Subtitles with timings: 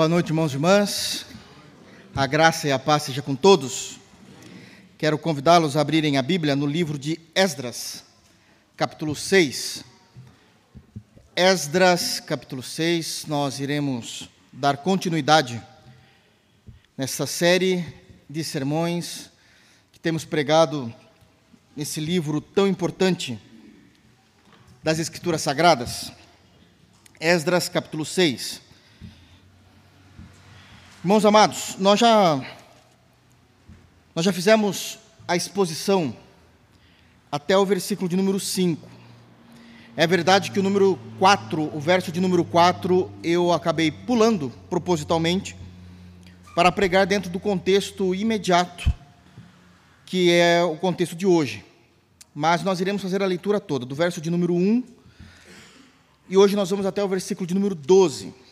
[0.00, 1.26] Boa noite, irmãos e irmãs.
[2.16, 3.98] A graça e a paz seja com todos.
[4.96, 8.02] Quero convidá-los a abrirem a Bíblia no livro de Esdras,
[8.78, 9.84] capítulo 6.
[11.36, 15.62] Esdras, capítulo 6, nós iremos dar continuidade
[16.96, 17.84] nessa série
[18.26, 19.30] de sermões
[19.92, 20.90] que temos pregado
[21.76, 23.38] nesse livro tão importante
[24.82, 26.10] das Escrituras Sagradas.
[27.20, 28.69] Esdras, capítulo 6.
[31.02, 32.38] Irmãos amados, nós já
[34.14, 36.14] nós já fizemos a exposição
[37.32, 38.86] até o versículo de número 5.
[39.96, 45.56] É verdade que o número 4, o verso de número 4, eu acabei pulando propositalmente
[46.54, 48.92] para pregar dentro do contexto imediato,
[50.04, 51.64] que é o contexto de hoje.
[52.34, 54.84] Mas nós iremos fazer a leitura toda, do verso de número 1,
[56.28, 58.49] e hoje nós vamos até o versículo de número 12.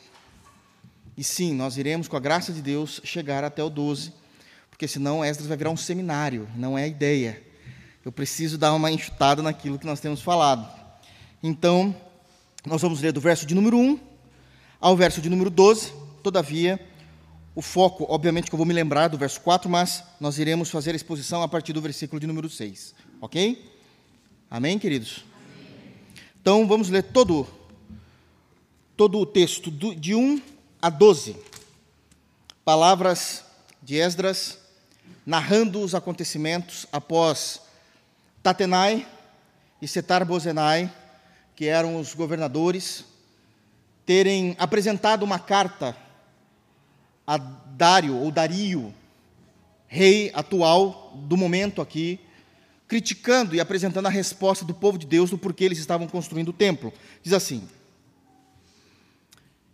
[1.18, 4.12] E sim, nós iremos, com a graça de Deus, chegar até o 12,
[4.70, 7.42] porque senão Esdras vai virar um seminário, não é a ideia.
[8.04, 10.72] Eu preciso dar uma enxutada naquilo que nós temos falado.
[11.42, 11.92] Então,
[12.64, 13.98] nós vamos ler do verso de número 1
[14.80, 15.92] ao verso de número 12.
[16.22, 16.78] Todavia,
[17.52, 20.92] o foco, obviamente que eu vou me lembrar do verso 4, mas nós iremos fazer
[20.92, 22.94] a exposição a partir do versículo de número 6.
[23.20, 23.68] Ok?
[24.48, 25.24] Amém, queridos?
[26.40, 27.44] Então, vamos ler todo,
[28.96, 31.36] todo o texto, de 1 a 12.
[32.64, 33.44] Palavras
[33.82, 34.58] de Esdras
[35.26, 37.60] narrando os acontecimentos após
[38.42, 39.06] Tatenai
[39.82, 40.90] e Setar-Bozenai,
[41.54, 43.04] que eram os governadores,
[44.06, 45.96] terem apresentado uma carta
[47.26, 48.94] a Dário ou Dario,
[49.86, 52.20] rei atual do momento aqui,
[52.86, 56.54] criticando e apresentando a resposta do povo de Deus do porquê eles estavam construindo o
[56.54, 56.92] templo.
[57.22, 57.68] Diz assim: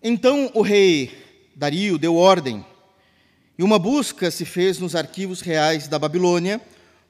[0.05, 1.11] então o rei
[1.57, 2.65] Dario deu ordem,
[3.57, 6.61] e uma busca se fez nos arquivos reais da Babilônia,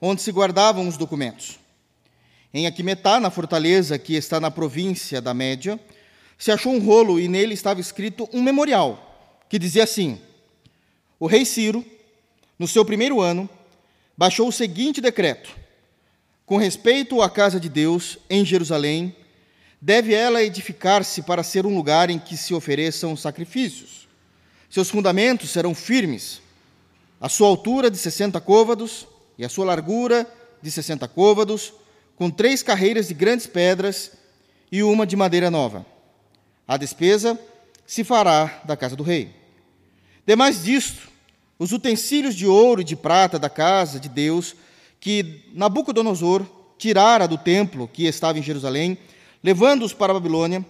[0.01, 1.59] onde se guardavam os documentos.
[2.53, 5.81] Em Aquimetá, na fortaleza que está na província da Média,
[6.39, 10.21] se achou um rolo e nele estava escrito um memorial, que dizia assim:
[11.19, 11.85] O rei Ciro,
[12.57, 13.51] no seu primeiro ano,
[14.17, 15.51] baixou o seguinte decreto:
[16.47, 19.17] Com respeito à casa de Deus em Jerusalém,
[19.85, 24.09] Deve ela edificar-se para ser um lugar em que se ofereçam sacrifícios.
[24.71, 26.41] Seus fundamentos serão firmes,
[27.21, 29.07] a sua altura de 60 côvados
[29.37, 30.27] e a sua largura
[30.63, 31.75] de 60 côvados,
[32.17, 34.13] com três carreiras de grandes pedras
[34.73, 35.85] e uma de madeira nova.
[36.67, 37.39] A despesa
[37.87, 39.37] se fará da casa do rei.
[40.27, 41.11] Demais disto,
[41.59, 44.57] os utensílios de ouro e de prata da casa de Deus,
[44.99, 46.47] que Nabucodonosor
[46.79, 48.97] tirara do templo que estava em Jerusalém,
[49.45, 50.65] levando-os para a Babilônia,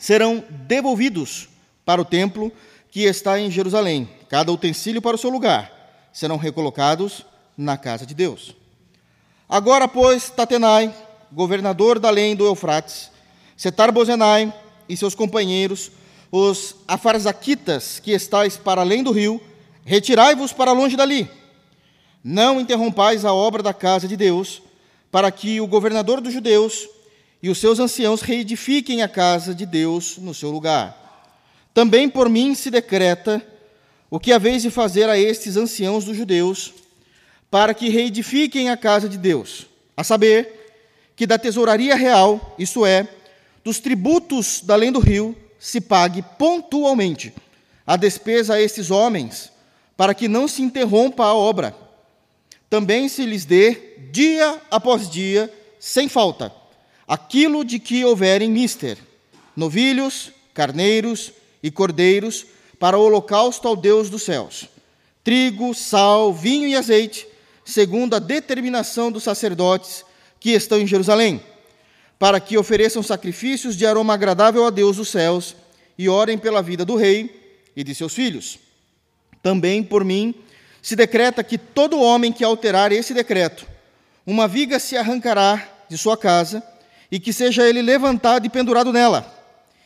[0.00, 1.48] serão devolvidos
[1.84, 2.50] para o templo
[2.90, 5.70] que está em Jerusalém, cada utensílio para o seu lugar,
[6.12, 7.24] serão recolocados
[7.56, 8.56] na casa de Deus.
[9.48, 10.92] Agora, pois, Tatenai,
[11.30, 13.08] governador da além do Eufrates,
[13.56, 14.52] Setar-Bozenai
[14.88, 15.92] e seus companheiros,
[16.32, 19.40] os afarzaquitas que estáis para além do rio,
[19.84, 21.30] retirai-vos para longe dali.
[22.24, 24.60] Não interrompais a obra da casa de Deus,
[25.10, 26.88] para que o governador dos judeus
[27.42, 31.26] e os seus anciãos reedifiquem a casa de Deus no seu lugar.
[31.74, 33.44] Também por mim se decreta
[34.08, 36.72] o que haveis de fazer a estes anciãos dos judeus,
[37.50, 39.66] para que reedifiquem a casa de Deus,
[39.96, 40.60] a saber,
[41.16, 43.08] que da tesouraria real, isto é,
[43.64, 47.32] dos tributos da além do rio, se pague pontualmente
[47.86, 49.50] a despesa a estes homens,
[49.96, 51.74] para que não se interrompa a obra.
[52.68, 56.52] Também se lhes dê, dia após dia, sem falta,
[57.06, 58.98] aquilo de que houverem mister,
[59.56, 61.32] novilhos, carneiros
[61.62, 62.46] e cordeiros,
[62.78, 64.68] para o holocausto ao Deus dos céus,
[65.22, 67.26] trigo, sal, vinho e azeite,
[67.64, 70.04] segundo a determinação dos sacerdotes
[70.40, 71.40] que estão em Jerusalém,
[72.18, 75.54] para que ofereçam sacrifícios de aroma agradável a Deus dos céus
[75.96, 78.58] e orem pela vida do rei e de seus filhos.
[79.42, 80.34] Também por mim
[80.80, 83.66] se decreta que todo homem que alterar esse decreto,
[84.26, 86.62] uma viga se arrancará de sua casa
[87.12, 89.30] e que seja ele levantado e pendurado nela,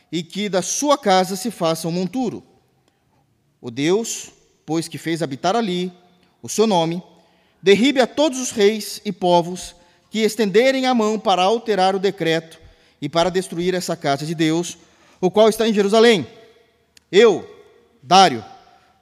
[0.09, 2.41] e que da sua casa se faça um monturo.
[3.59, 4.29] O Deus,
[4.65, 5.91] pois que fez habitar ali
[6.41, 7.03] o seu nome,
[7.61, 9.75] derribe a todos os reis e povos
[10.09, 12.57] que estenderem a mão para alterar o decreto
[13.01, 14.77] e para destruir essa casa de Deus,
[15.19, 16.25] o qual está em Jerusalém.
[17.11, 17.45] Eu,
[18.01, 18.41] Dário,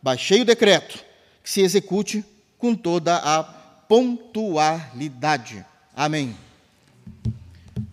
[0.01, 0.97] baixei o decreto
[1.43, 2.25] que se execute
[2.57, 5.63] com toda a pontualidade.
[5.95, 6.35] Amém.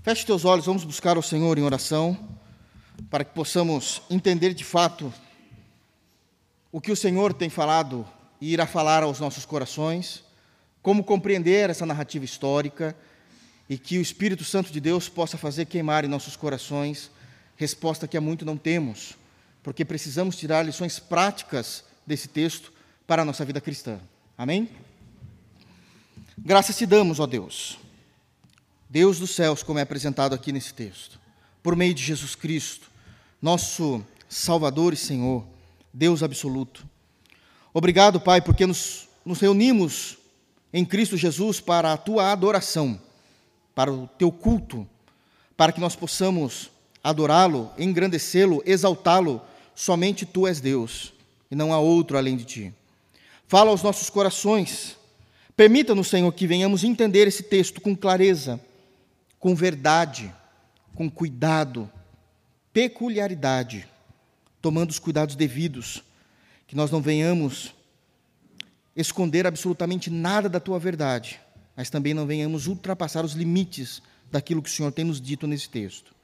[0.02, 2.18] Feche teus olhos, vamos buscar o Senhor em oração,
[3.08, 5.14] para que possamos entender de fato
[6.72, 8.04] o que o Senhor tem falado
[8.40, 10.24] e irá falar aos nossos corações,
[10.82, 12.96] como compreender essa narrativa histórica
[13.68, 17.08] e que o Espírito Santo de Deus possa fazer queimar em nossos corações
[17.54, 19.16] resposta que há muito não temos,
[19.62, 22.72] porque precisamos tirar lições práticas desse texto
[23.06, 24.00] para a nossa vida cristã.
[24.36, 24.68] Amém?
[26.36, 27.78] Graças te damos, ó Deus,
[28.92, 31.18] Deus dos céus, como é apresentado aqui nesse texto,
[31.62, 32.90] por meio de Jesus Cristo,
[33.40, 35.46] nosso Salvador e Senhor,
[35.90, 36.86] Deus absoluto.
[37.72, 40.18] Obrigado, Pai, porque nos, nos reunimos
[40.74, 43.00] em Cristo Jesus para a tua adoração,
[43.74, 44.86] para o teu culto,
[45.56, 46.70] para que nós possamos
[47.02, 49.40] adorá-lo, engrandecê-lo, exaltá-lo.
[49.74, 51.14] Somente tu és Deus
[51.50, 52.74] e não há outro além de ti.
[53.48, 54.98] Fala aos nossos corações.
[55.56, 58.60] Permita-nos, Senhor, que venhamos entender esse texto com clareza,
[59.42, 60.32] com verdade,
[60.94, 61.90] com cuidado,
[62.72, 63.88] peculiaridade,
[64.60, 66.04] tomando os cuidados devidos,
[66.64, 67.74] que nós não venhamos
[68.94, 71.40] esconder absolutamente nada da tua verdade,
[71.76, 74.00] mas também não venhamos ultrapassar os limites
[74.30, 76.14] daquilo que o Senhor tem nos dito nesse texto.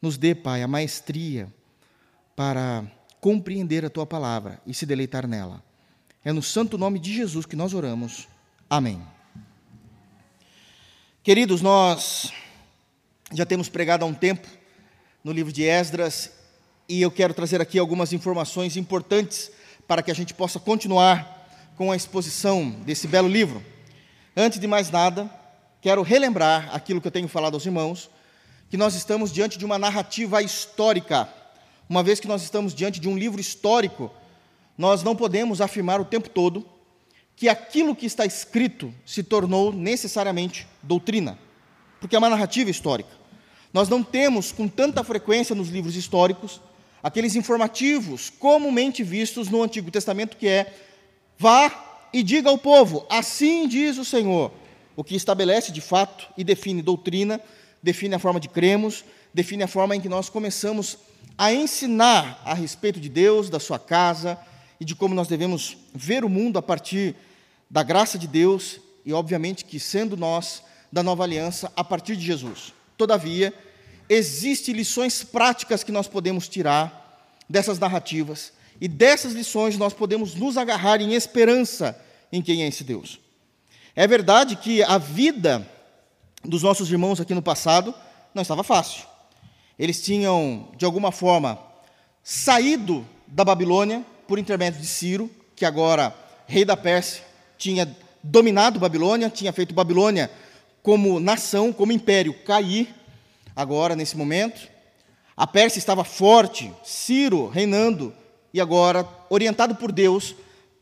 [0.00, 1.52] Nos dê, Pai, a maestria
[2.34, 2.90] para
[3.20, 5.62] compreender a tua palavra e se deleitar nela.
[6.24, 8.26] É no santo nome de Jesus que nós oramos.
[8.70, 9.02] Amém.
[11.28, 12.32] Queridos, nós
[13.34, 14.48] já temos pregado há um tempo
[15.22, 16.32] no livro de Esdras
[16.88, 19.50] e eu quero trazer aqui algumas informações importantes
[19.86, 21.46] para que a gente possa continuar
[21.76, 23.62] com a exposição desse belo livro.
[24.34, 25.30] Antes de mais nada,
[25.82, 28.08] quero relembrar aquilo que eu tenho falado aos irmãos,
[28.70, 31.28] que nós estamos diante de uma narrativa histórica.
[31.90, 34.10] Uma vez que nós estamos diante de um livro histórico,
[34.78, 36.64] nós não podemos afirmar o tempo todo
[37.38, 41.38] que aquilo que está escrito se tornou necessariamente doutrina,
[42.00, 43.10] porque é uma narrativa histórica.
[43.72, 46.60] Nós não temos com tanta frequência nos livros históricos
[47.00, 50.74] aqueles informativos comumente vistos no Antigo Testamento, que é:
[51.38, 54.50] vá e diga ao povo, assim diz o Senhor,
[54.96, 57.40] o que estabelece de fato e define doutrina,
[57.80, 60.98] define a forma de cremos, define a forma em que nós começamos
[61.36, 64.36] a ensinar a respeito de Deus, da sua casa
[64.80, 67.14] e de como nós devemos ver o mundo a partir
[67.70, 70.62] da graça de Deus e, obviamente, que sendo nós
[70.92, 72.72] da nova aliança a partir de Jesus.
[72.96, 73.52] Todavia,
[74.08, 76.98] existem lições práticas que nós podemos tirar
[77.48, 81.98] dessas narrativas, e dessas lições nós podemos nos agarrar em esperança
[82.30, 83.18] em quem é esse Deus.
[83.96, 85.68] É verdade que a vida
[86.44, 87.92] dos nossos irmãos aqui no passado
[88.32, 89.04] não estava fácil.
[89.78, 91.58] Eles tinham, de alguma forma,
[92.22, 96.14] saído da Babilônia por intermédio de Ciro, que agora,
[96.46, 97.24] rei da Pérsia,
[97.58, 100.30] tinha dominado Babilônia, tinha feito Babilônia
[100.82, 102.94] como nação, como império, cair
[103.54, 104.68] agora, nesse momento.
[105.36, 108.14] A Pérsia estava forte, Ciro reinando,
[108.54, 110.34] e agora, orientado por Deus,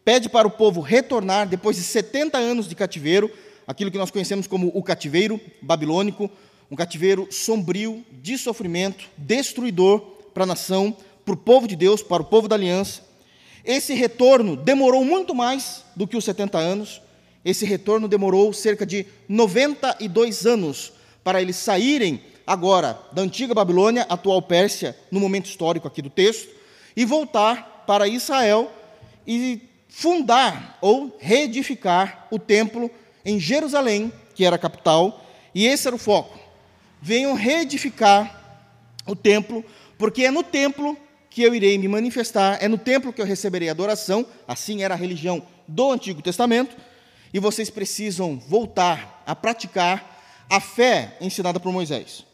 [0.05, 3.31] pede para o povo retornar depois de 70 anos de cativeiro,
[3.67, 6.31] aquilo que nós conhecemos como o cativeiro babilônico,
[6.71, 10.01] um cativeiro sombrio, de sofrimento, destruidor
[10.33, 13.06] para a nação, para o povo de Deus, para o povo da aliança.
[13.67, 17.03] Esse retorno demorou muito mais do que os 70 anos.
[17.45, 20.93] Esse retorno demorou cerca de 92 anos
[21.25, 26.49] para eles saírem agora da antiga Babilônia, atual Pérsia, no momento histórico aqui do texto,
[26.97, 28.71] e voltar para Israel
[29.27, 32.89] e fundar ou reedificar o templo
[33.25, 36.39] em Jerusalém, que era a capital, e esse era o foco.
[37.03, 38.63] Venham reedificar
[39.05, 39.65] o templo,
[39.99, 40.97] porque é no templo
[41.37, 44.97] que eu irei me manifestar, é no templo que eu receberei adoração, assim era a
[44.97, 46.75] religião do Antigo Testamento,
[47.31, 52.25] e vocês precisam voltar a praticar a fé ensinada por Moisés.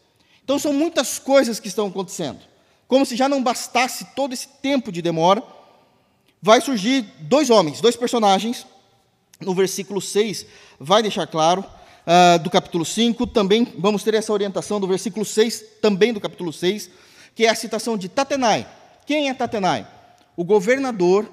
[0.41, 2.39] Então são muitas coisas que estão acontecendo.
[2.87, 5.43] Como se já não bastasse todo esse tempo de demora,
[6.41, 8.65] vai surgir dois homens, dois personagens.
[9.41, 10.45] No versículo 6
[10.79, 11.59] vai deixar claro,
[12.07, 16.53] uh, do capítulo 5, também vamos ter essa orientação do versículo 6, também do capítulo
[16.53, 16.89] 6,
[17.35, 18.65] que é a citação de Tatenai.
[19.05, 19.87] Quem é Tatenai?
[20.35, 21.29] O governador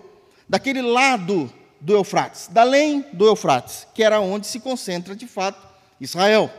[0.49, 1.51] daquele lado
[1.81, 5.67] do Eufrates, da além do Eufrates, que era onde se concentra de fato
[6.01, 6.51] Israel.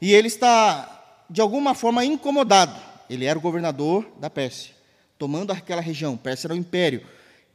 [0.00, 2.74] E ele está de alguma forma incomodado.
[3.08, 4.74] Ele era o governador da Pérsia,
[5.18, 6.16] tomando aquela região.
[6.16, 7.02] Pérsia era o império.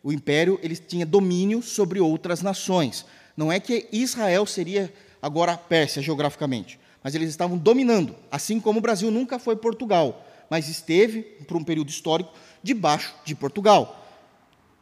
[0.04, 3.06] O império ele tinha domínio sobre outras nações.
[3.36, 8.80] Não é que Israel seria agora a Pérsia geograficamente, mas eles estavam dominando, assim como
[8.80, 12.34] o Brasil nunca foi Portugal, mas esteve por um período histórico
[12.64, 14.08] debaixo de Portugal.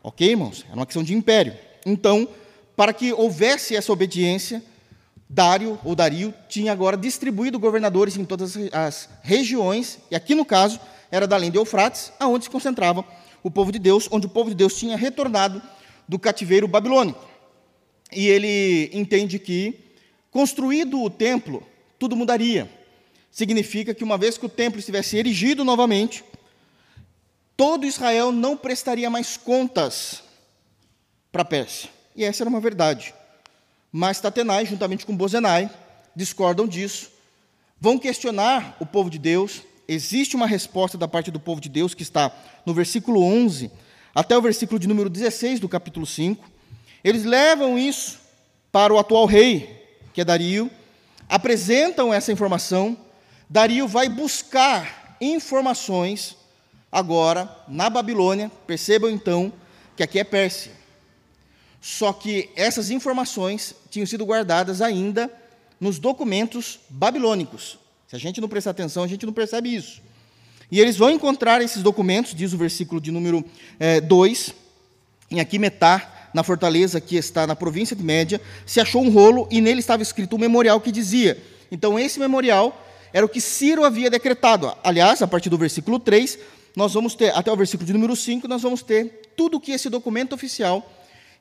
[0.04, 0.64] OK, irmãos?
[0.68, 1.54] Era uma questão de império.
[1.86, 2.28] Então,
[2.76, 4.64] para que houvesse essa obediência,
[5.28, 10.80] Dário, ou Dario, tinha agora distribuído governadores em todas as regiões, e aqui no caso
[11.10, 13.04] era da além de Eufrates, aonde se concentrava
[13.44, 15.62] o povo de Deus, onde o povo de Deus tinha retornado
[16.08, 17.26] do cativeiro babilônico.
[18.12, 19.96] E ele entende que,
[20.30, 21.64] construído o templo,
[21.98, 22.70] tudo mudaria.
[23.32, 26.24] Significa que, uma vez que o templo estivesse erigido novamente,
[27.62, 30.24] todo Israel não prestaria mais contas
[31.32, 31.92] para a Pérsia.
[32.16, 33.14] E essa era uma verdade.
[33.92, 35.70] Mas Tatenai, juntamente com Bozenai,
[36.16, 37.12] discordam disso,
[37.80, 39.62] vão questionar o povo de Deus.
[39.88, 43.70] Existe uma resposta da parte do povo de Deus que está no versículo 11
[44.16, 46.44] até o versículo de número 16 do capítulo 5.
[47.04, 48.22] Eles levam isso
[48.72, 50.72] para o atual rei, que é Dario,
[51.30, 52.98] apresentam essa informação.
[53.48, 56.41] Dario vai buscar informações
[56.92, 58.52] agora na Babilônia.
[58.68, 59.52] Percebam então
[59.96, 60.72] que aqui é Pérsia.
[61.80, 65.32] Só que essas informações tinham sido guardadas ainda
[65.80, 67.80] nos documentos babilônicos.
[68.08, 70.02] Se a gente não prestar atenção, a gente não percebe isso.
[70.72, 73.44] E eles vão encontrar esses documentos, diz o versículo de número
[74.08, 79.10] 2, é, em Aquimetá, na fortaleza que está na província de Média, se achou um
[79.10, 81.42] rolo e nele estava escrito um memorial que dizia.
[81.72, 84.74] Então, esse memorial era o que Ciro havia decretado.
[84.84, 86.40] Aliás, a partir do versículo 3,
[86.76, 89.72] nós vamos ter, até o versículo de número 5, nós vamos ter tudo o que
[89.72, 90.90] esse documento oficial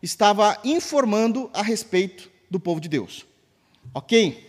[0.02, 3.24] estava informando a respeito do povo de Deus.
[3.94, 4.48] Ok?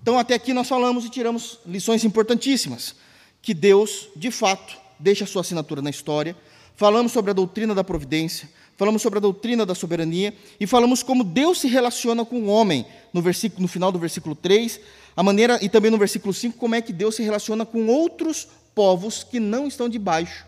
[0.00, 2.94] Então, até aqui nós falamos e tiramos lições importantíssimas.
[3.42, 6.36] Que Deus, de fato, deixa a sua assinatura na história.
[6.76, 11.24] Falamos sobre a doutrina da providência, falamos sobre a doutrina da soberania e falamos como
[11.24, 14.78] Deus se relaciona com o homem, no, versículo, no final do versículo 3,
[15.16, 18.48] a maneira, e também no versículo 5, como é que Deus se relaciona com outros
[18.76, 20.44] povos que não estão debaixo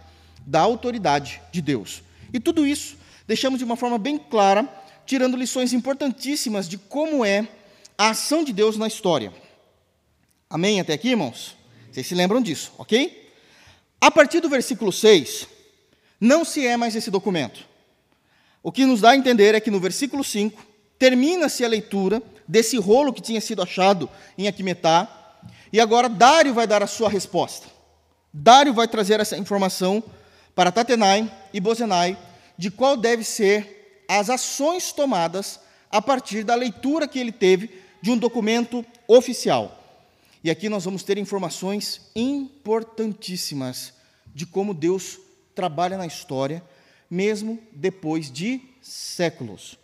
[0.46, 2.02] da autoridade de Deus.
[2.30, 4.68] E tudo isso deixamos de uma forma bem clara,
[5.06, 7.48] tirando lições importantíssimas de como é
[7.96, 9.32] a ação de Deus na história.
[10.50, 11.56] Amém até aqui, irmãos?
[11.90, 13.32] Vocês se lembram disso, ok?
[13.98, 15.48] A partir do versículo 6,
[16.20, 17.66] não se é mais esse documento.
[18.62, 20.62] O que nos dá a entender é que no versículo 5,
[20.98, 25.40] termina-se a leitura desse rolo que tinha sido achado em Aquimetá,
[25.72, 27.77] e agora Dário vai dar a sua resposta.
[28.32, 30.02] Dário vai trazer essa informação
[30.54, 32.18] para Tatenai e Bozenai
[32.56, 37.70] de qual deve ser as ações tomadas a partir da leitura que ele teve
[38.02, 39.74] de um documento oficial.
[40.42, 43.94] E aqui nós vamos ter informações importantíssimas
[44.34, 45.18] de como Deus
[45.54, 46.62] trabalha na história,
[47.10, 49.78] mesmo depois de séculos.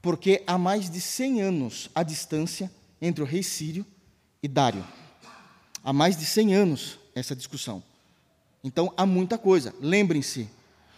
[0.00, 2.70] Porque há mais de 100 anos a distância
[3.00, 3.84] entre o rei Sírio
[4.42, 4.84] e Dário.
[5.84, 7.82] Há mais de 100 anos essa discussão.
[8.62, 9.74] Então há muita coisa.
[9.80, 10.48] Lembrem-se,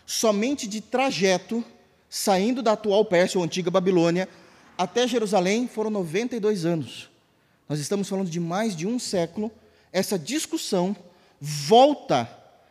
[0.06, 1.64] somente de trajeto
[2.08, 4.28] saindo da atual Pérsia ou antiga Babilônia
[4.76, 7.08] até Jerusalém foram 92 anos.
[7.68, 9.50] Nós estamos falando de mais de um século.
[9.92, 10.96] Essa discussão
[11.40, 12.28] volta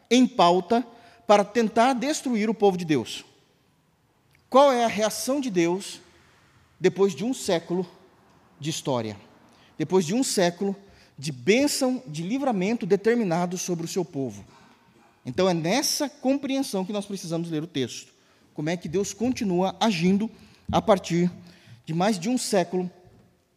[0.09, 0.85] em pauta
[1.25, 3.23] para tentar destruir o povo de Deus.
[4.49, 6.01] Qual é a reação de Deus
[6.79, 7.89] depois de um século
[8.59, 9.17] de história?
[9.77, 10.75] Depois de um século
[11.21, 14.43] de bênção, de livramento determinado sobre o seu povo.
[15.23, 18.11] Então é nessa compreensão que nós precisamos ler o texto.
[18.55, 20.31] Como é que Deus continua agindo
[20.71, 21.29] a partir
[21.85, 22.89] de mais de um século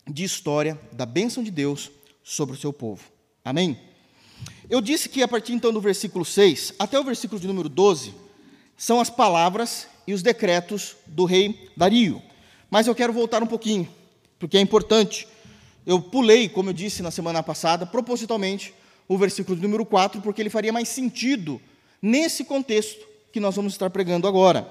[0.06, 1.90] de história da bênção de Deus
[2.22, 3.02] sobre o seu povo.
[3.42, 3.80] Amém?
[4.68, 8.14] Eu disse que a partir então do versículo 6 até o versículo de número 12
[8.76, 12.20] são as palavras e os decretos do rei Dario.
[12.70, 13.88] Mas eu quero voltar um pouquinho,
[14.38, 15.26] porque é importante.
[15.86, 18.74] Eu pulei, como eu disse na semana passada, propositalmente,
[19.06, 21.60] o versículo número 4, porque ele faria mais sentido
[22.00, 24.68] nesse contexto que nós vamos estar pregando agora.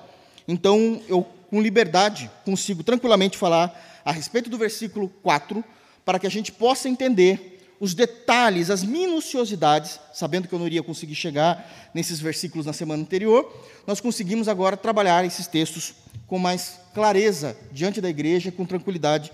[0.48, 5.64] Então, eu com liberdade, consigo tranquilamente falar a respeito do versículo 4,
[6.04, 10.82] para que a gente possa entender os detalhes, as minuciosidades, sabendo que eu não iria
[10.82, 13.54] conseguir chegar nesses versículos na semana anterior,
[13.86, 15.94] nós conseguimos agora trabalhar esses textos
[16.26, 19.32] com mais clareza diante da igreja, com tranquilidade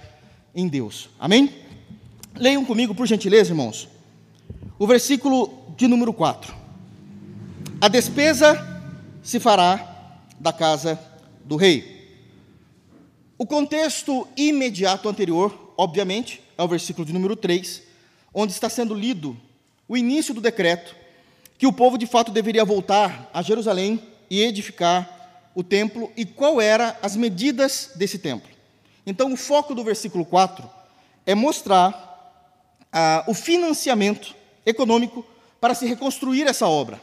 [0.53, 1.09] em Deus.
[1.17, 1.53] Amém?
[2.39, 3.89] Leiam comigo, por gentileza, irmãos,
[4.79, 6.55] o versículo de número 4.
[7.81, 8.58] A despesa
[9.22, 10.98] se fará da casa
[11.43, 12.17] do rei.
[13.38, 17.84] O contexto imediato anterior, obviamente, é o versículo de número 3,
[18.34, 19.36] onde está sendo lido
[19.86, 20.96] o início do decreto
[21.58, 26.62] que o povo de fato deveria voltar a Jerusalém e edificar o templo e qual
[26.62, 28.50] era as medidas desse templo.
[29.05, 30.69] Então, o foco do versículo 4
[31.25, 32.09] é mostrar
[32.91, 35.25] ah, o financiamento econômico
[35.60, 37.01] para se reconstruir essa obra.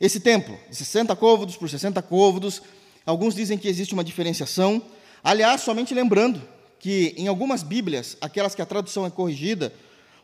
[0.00, 2.62] Esse templo, de 60 côvados por 60 côvados,
[3.06, 4.82] alguns dizem que existe uma diferenciação,
[5.24, 6.42] Aliás, somente lembrando
[6.80, 9.72] que em algumas Bíblias, aquelas que a tradução é corrigida,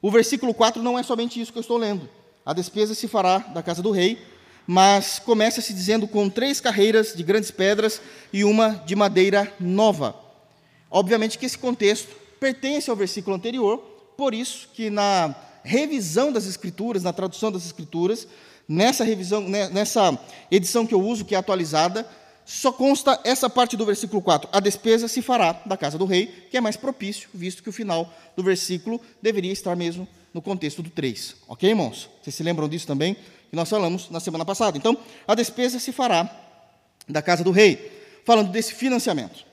[0.03, 2.09] o versículo 4 não é somente isso que eu estou lendo.
[2.45, 4.19] A despesa se fará da casa do rei,
[4.67, 8.01] mas começa se dizendo com três carreiras de grandes pedras
[8.33, 10.17] e uma de madeira nova.
[10.91, 13.81] Obviamente que esse contexto pertence ao versículo anterior,
[14.19, 18.27] por isso que na revisão das escrituras, na tradução das escrituras,
[18.69, 20.19] nessa revisão, né, nessa
[20.51, 22.05] edição que eu uso, que é atualizada,
[22.45, 24.51] só consta essa parte do versículo 4.
[24.53, 27.73] A despesa se fará da casa do rei, que é mais propício, visto que o
[27.73, 31.37] final do versículo deveria estar mesmo no contexto do 3.
[31.47, 32.11] Ok, irmãos?
[32.21, 33.17] Vocês se lembram disso também?
[33.49, 34.77] que nós falamos na semana passada.
[34.77, 34.97] Então,
[35.27, 36.31] a despesa se fará
[37.09, 39.47] da casa do rei, falando desse financiamento.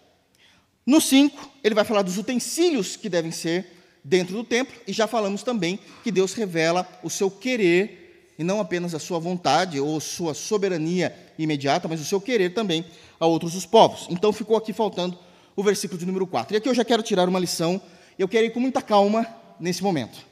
[0.86, 5.08] No 5, ele vai falar dos utensílios que devem ser dentro do templo, e já
[5.08, 10.00] falamos também que Deus revela o seu querer, e não apenas a sua vontade ou
[10.00, 12.86] sua soberania imediata, mas o seu querer também
[13.20, 14.06] a outros dos povos.
[14.10, 15.18] Então ficou aqui faltando
[15.56, 16.54] o versículo de número 4.
[16.54, 17.82] E aqui eu já quero tirar uma lição,
[18.20, 19.26] eu quero ir com muita calma
[19.60, 20.24] nesse momento.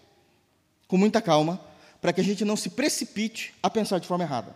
[0.88, 1.60] Com muita calma,
[2.00, 4.56] para que a gente não se precipite a pensar de forma errada.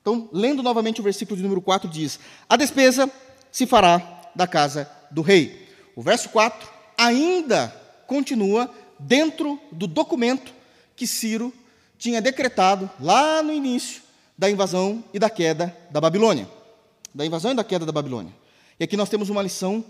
[0.00, 3.10] Então, lendo novamente o versículo de número 4, diz: A despesa
[3.50, 5.68] se fará da casa do rei.
[5.96, 10.52] O verso 4 ainda continua dentro do documento
[10.94, 11.52] que Ciro
[11.98, 14.02] tinha decretado lá no início
[14.36, 16.48] da invasão e da queda da Babilônia.
[17.14, 18.32] Da invasão e da queda da Babilônia.
[18.78, 19.84] E aqui nós temos uma lição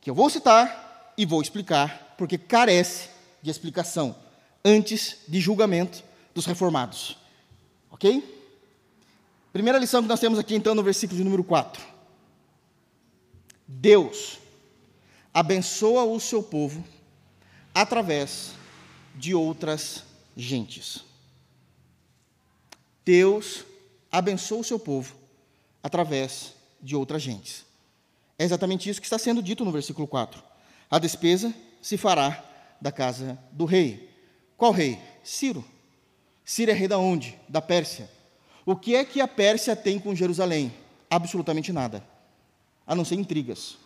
[0.00, 3.08] que eu vou citar e vou explicar, porque carece
[3.42, 4.14] de explicação
[4.64, 6.04] antes de julgamento
[6.34, 7.16] dos reformados.
[7.90, 8.34] Ok?
[9.52, 11.82] Primeira lição que nós temos aqui, então, no versículo de número 4.
[13.66, 14.38] Deus
[15.32, 16.84] abençoa o seu povo
[17.76, 18.52] através
[19.14, 20.02] de outras
[20.34, 21.04] gentes.
[23.04, 23.66] Deus
[24.10, 25.14] abençoa o seu povo
[25.82, 27.66] através de outras gentes.
[28.38, 30.42] É exatamente isso que está sendo dito no versículo 4.
[30.90, 32.42] A despesa se fará
[32.80, 34.08] da casa do rei.
[34.56, 34.98] Qual rei?
[35.22, 35.62] Ciro.
[36.46, 37.38] Ciro é rei da onde?
[37.46, 38.08] Da Pérsia.
[38.64, 40.72] O que é que a Pérsia tem com Jerusalém?
[41.10, 42.02] Absolutamente nada,
[42.86, 43.76] a não ser intrigas,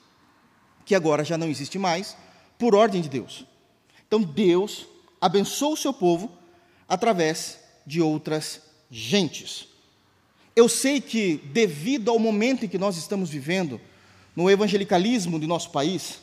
[0.87, 2.17] que agora já não existe mais,
[2.57, 3.45] por ordem de Deus.
[4.11, 4.89] Então Deus
[5.21, 6.33] abençoa o seu povo
[6.89, 9.69] através de outras gentes.
[10.57, 13.81] Eu sei que, devido ao momento em que nós estamos vivendo,
[14.35, 16.19] no evangelicalismo de nosso país,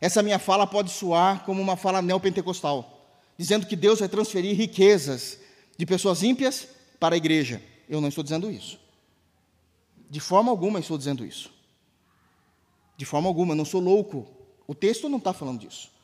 [0.00, 3.06] essa minha fala pode soar como uma fala neopentecostal,
[3.38, 5.38] dizendo que Deus vai transferir riquezas
[5.76, 6.66] de pessoas ímpias
[6.98, 7.62] para a igreja.
[7.88, 8.80] Eu não estou dizendo isso.
[10.10, 11.52] De forma alguma estou dizendo isso.
[12.96, 14.26] De forma alguma, eu não sou louco.
[14.66, 15.97] O texto não está falando disso.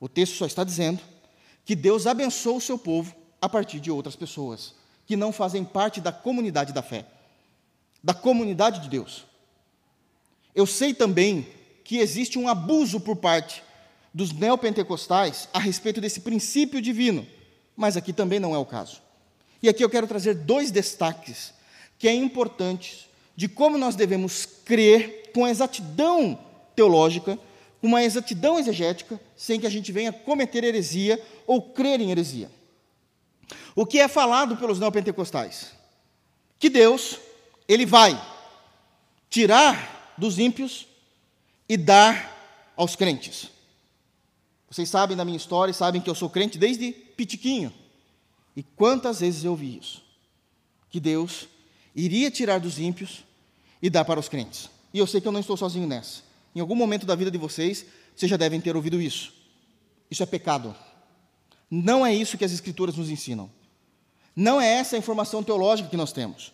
[0.00, 1.00] O texto só está dizendo
[1.64, 4.74] que Deus abençoa o seu povo a partir de outras pessoas
[5.06, 7.06] que não fazem parte da comunidade da fé,
[8.02, 9.26] da comunidade de Deus.
[10.54, 11.46] Eu sei também
[11.84, 13.62] que existe um abuso por parte
[14.12, 17.26] dos neopentecostais a respeito desse princípio divino
[17.80, 19.00] mas aqui também não é o caso.
[19.62, 21.54] E aqui eu quero trazer dois destaques
[21.98, 26.38] que é importantes de como nós devemos crer com exatidão
[26.76, 27.38] teológica,
[27.82, 32.50] uma exatidão exegética, sem que a gente venha cometer heresia ou crer em heresia.
[33.74, 35.72] O que é falado pelos neopentecostais?
[36.58, 37.18] Que Deus,
[37.66, 38.20] ele vai
[39.28, 40.86] tirar dos ímpios
[41.68, 43.50] e dar aos crentes.
[44.70, 47.72] Vocês sabem da minha história, sabem que eu sou crente desde pitiquinho.
[48.54, 50.02] E quantas vezes eu ouvi isso?
[50.90, 51.48] Que Deus
[51.94, 53.24] iria tirar dos ímpios
[53.80, 54.68] e dar para os crentes.
[54.92, 56.22] E eu sei que eu não estou sozinho nessa.
[56.54, 59.32] Em algum momento da vida de vocês, vocês já devem ter ouvido isso.
[60.10, 60.74] Isso é pecado.
[61.70, 63.50] Não é isso que as Escrituras nos ensinam.
[64.34, 66.52] Não é essa a informação teológica que nós temos.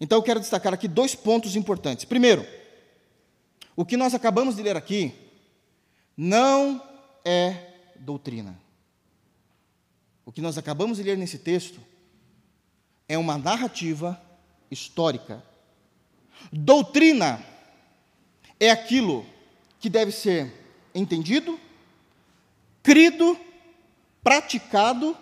[0.00, 2.04] Então eu quero destacar aqui dois pontos importantes.
[2.04, 2.46] Primeiro,
[3.76, 5.12] o que nós acabamos de ler aqui
[6.16, 6.82] não
[7.24, 8.58] é doutrina.
[10.24, 11.80] O que nós acabamos de ler nesse texto
[13.08, 14.20] é uma narrativa
[14.70, 15.42] histórica.
[16.52, 17.44] Doutrina
[18.58, 19.26] é aquilo
[19.84, 20.50] que deve ser
[20.94, 21.60] entendido,
[22.82, 23.38] crido,
[24.22, 25.14] praticado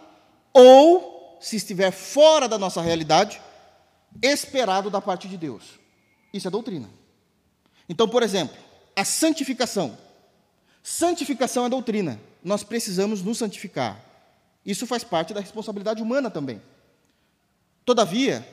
[0.52, 3.42] ou, se estiver fora da nossa realidade,
[4.22, 5.80] esperado da parte de Deus.
[6.32, 6.88] Isso é doutrina.
[7.88, 8.56] Então, por exemplo,
[8.94, 9.98] a santificação
[10.80, 12.20] Santificação é doutrina.
[12.44, 14.00] Nós precisamos nos santificar.
[14.64, 16.62] Isso faz parte da responsabilidade humana também.
[17.84, 18.46] Todavia,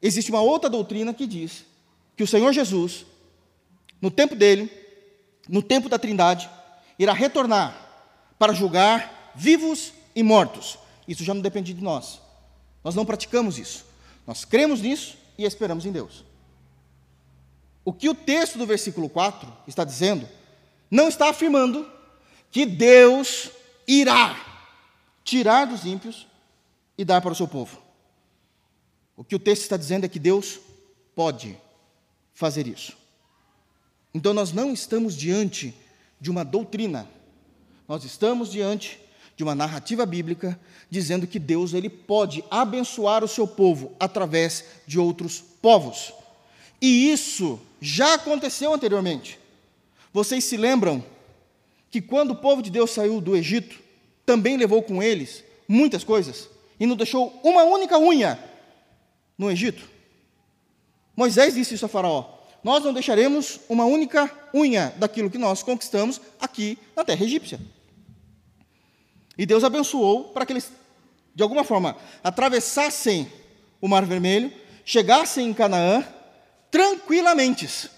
[0.00, 1.64] existe uma outra doutrina que diz
[2.16, 3.04] que o Senhor Jesus,
[4.00, 4.85] no tempo dele,
[5.48, 6.48] no tempo da Trindade,
[6.98, 7.74] irá retornar
[8.38, 10.78] para julgar vivos e mortos.
[11.06, 12.20] Isso já não depende de nós.
[12.82, 13.84] Nós não praticamos isso.
[14.26, 16.24] Nós cremos nisso e esperamos em Deus.
[17.84, 20.28] O que o texto do versículo 4 está dizendo
[20.90, 21.88] não está afirmando
[22.50, 23.50] que Deus
[23.86, 24.36] irá
[25.22, 26.26] tirar dos ímpios
[26.96, 27.80] e dar para o seu povo.
[29.16, 30.58] O que o texto está dizendo é que Deus
[31.14, 31.58] pode
[32.34, 32.96] fazer isso.
[34.16, 35.74] Então nós não estamos diante
[36.18, 37.06] de uma doutrina,
[37.86, 38.98] nós estamos diante
[39.36, 44.98] de uma narrativa bíblica dizendo que Deus ele pode abençoar o seu povo através de
[44.98, 46.14] outros povos.
[46.80, 49.38] E isso já aconteceu anteriormente.
[50.14, 51.04] Vocês se lembram
[51.90, 53.78] que quando o povo de Deus saiu do Egito,
[54.24, 56.48] também levou com eles muitas coisas
[56.80, 58.42] e não deixou uma única unha
[59.36, 59.86] no Egito?
[61.14, 62.35] Moisés disse isso a Faraó:
[62.66, 67.60] Nós não deixaremos uma única unha daquilo que nós conquistamos aqui na terra egípcia.
[69.38, 70.72] E Deus abençoou para que eles,
[71.32, 73.30] de alguma forma, atravessassem
[73.80, 74.52] o Mar Vermelho,
[74.84, 76.04] chegassem em Canaã
[76.68, 77.88] tranquilamente,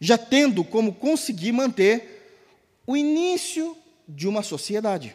[0.00, 2.42] já tendo como conseguir manter
[2.84, 3.76] o início
[4.08, 5.14] de uma sociedade.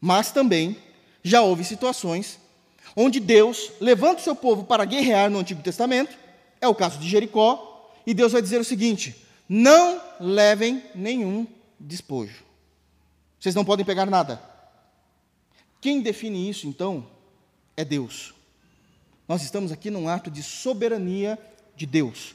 [0.00, 0.76] Mas também
[1.22, 2.36] já houve situações
[2.96, 6.26] onde Deus levanta o seu povo para guerrear no Antigo Testamento,
[6.60, 11.46] é o caso de Jericó, e Deus vai dizer o seguinte: não levem nenhum
[11.78, 12.44] despojo.
[13.38, 14.42] Vocês não podem pegar nada.
[15.80, 17.06] Quem define isso, então,
[17.76, 18.34] é Deus.
[19.28, 21.38] Nós estamos aqui num ato de soberania
[21.76, 22.34] de Deus.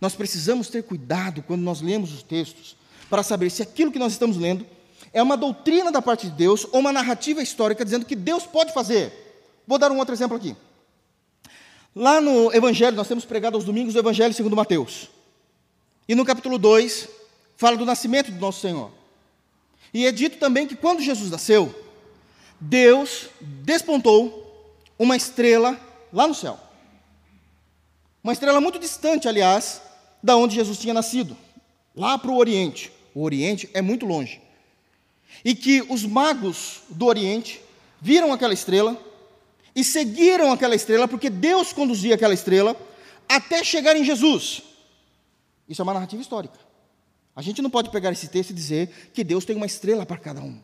[0.00, 2.76] Nós precisamos ter cuidado quando nós lemos os textos,
[3.08, 4.66] para saber se aquilo que nós estamos lendo
[5.12, 8.72] é uma doutrina da parte de Deus ou uma narrativa histórica dizendo que Deus pode
[8.72, 9.12] fazer.
[9.66, 10.56] Vou dar um outro exemplo aqui.
[11.94, 15.08] Lá no Evangelho, nós temos pregado aos domingos o Evangelho segundo Mateus.
[16.08, 17.08] E no capítulo 2,
[17.56, 18.90] fala do nascimento do nosso Senhor.
[19.92, 21.74] E é dito também que quando Jesus nasceu,
[22.58, 25.78] Deus despontou uma estrela
[26.10, 26.58] lá no céu.
[28.24, 29.82] Uma estrela muito distante, aliás,
[30.22, 31.36] da onde Jesus tinha nascido,
[31.94, 32.90] lá para o Oriente.
[33.14, 34.40] O Oriente é muito longe.
[35.44, 37.60] E que os magos do Oriente
[38.00, 38.96] viram aquela estrela
[39.74, 42.76] e seguiram aquela estrela, porque Deus conduzia aquela estrela
[43.28, 44.62] até chegar em Jesus.
[45.68, 46.58] Isso é uma narrativa histórica.
[47.34, 50.18] A gente não pode pegar esse texto e dizer que Deus tem uma estrela para
[50.18, 50.60] cada um.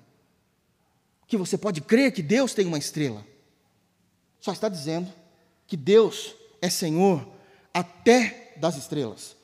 [1.26, 3.24] Que você pode crer que Deus tem uma estrela.
[4.40, 5.12] Só está dizendo
[5.66, 7.26] que Deus é Senhor
[7.72, 9.36] até das estrelas.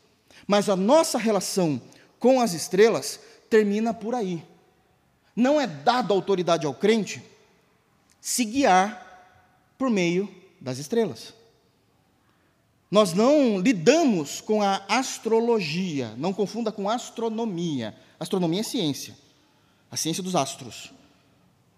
[0.46, 1.81] Mas a nossa relação
[2.18, 4.44] com as estrelas termina por aí.
[5.35, 7.22] Não é dado autoridade ao crente
[8.20, 9.04] se guiar
[9.79, 10.29] por meio
[10.61, 11.35] das estrelas.
[12.91, 17.95] Nós não lidamos com a astrologia, não confunda com astronomia.
[18.21, 19.17] Astronomia é ciência,
[19.91, 20.93] a ciência dos astros.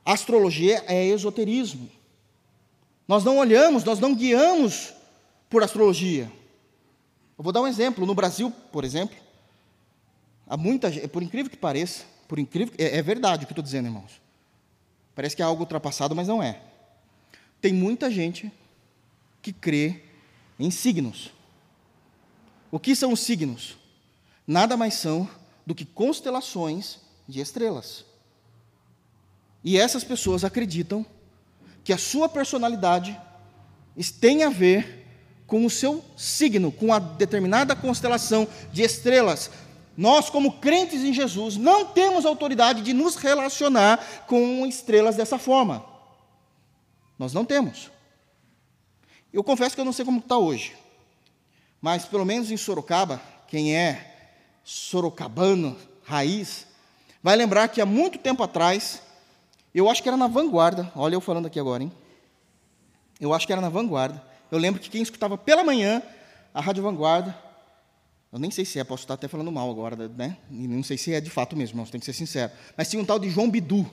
[0.04, 1.90] Astrologia é esoterismo.
[3.08, 4.92] Nós não olhamos, nós não guiamos
[5.48, 6.30] por astrologia.
[7.38, 8.04] Eu vou dar um exemplo.
[8.04, 9.16] No Brasil, por exemplo,
[10.46, 13.64] há muita gente, por incrível que pareça, por incrível, é, é verdade o que estou
[13.64, 14.20] dizendo, irmãos.
[15.14, 16.60] Parece que é algo ultrapassado, mas não é.
[17.60, 18.52] Tem muita gente
[19.42, 20.02] que crê
[20.58, 21.30] em signos.
[22.70, 23.76] O que são os signos?
[24.46, 25.28] Nada mais são
[25.64, 28.04] do que constelações de estrelas.
[29.64, 31.04] E essas pessoas acreditam
[31.82, 33.18] que a sua personalidade
[34.20, 35.04] tem a ver
[35.46, 39.50] com o seu signo, com a determinada constelação de estrelas.
[39.96, 45.84] Nós, como crentes em Jesus, não temos autoridade de nos relacionar com estrelas dessa forma.
[47.18, 47.90] Nós não temos.
[49.32, 50.74] Eu confesso que eu não sei como está hoje,
[51.80, 54.14] mas pelo menos em Sorocaba, quem é
[54.64, 56.66] sorocabano, raiz,
[57.22, 59.02] vai lembrar que há muito tempo atrás,
[59.74, 61.92] eu acho que era na vanguarda, olha eu falando aqui agora, hein?
[63.20, 64.22] Eu acho que era na vanguarda.
[64.50, 66.02] Eu lembro que quem escutava pela manhã
[66.52, 67.36] a Rádio Vanguarda,
[68.32, 70.36] eu nem sei se é, posso estar até falando mal agora, né?
[70.50, 72.52] E não sei se é de fato mesmo, não, tem que ser sincero.
[72.76, 73.88] Mas tinha um tal de João Bidu.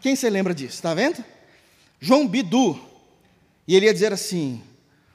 [0.00, 0.74] Quem se lembra disso?
[0.74, 1.24] Está vendo?
[2.00, 2.80] João Bidu.
[3.68, 4.62] E ele ia dizer assim: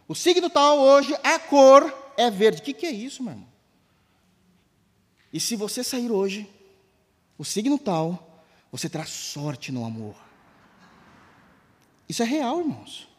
[0.08, 2.62] o signo tal hoje, a cor é verde.
[2.62, 3.48] O que, que é isso, meu irmão?
[5.34, 6.50] E se você sair hoje,
[7.38, 10.16] o signo tal, você terá sorte no amor.
[12.08, 13.10] Isso é real, irmãos.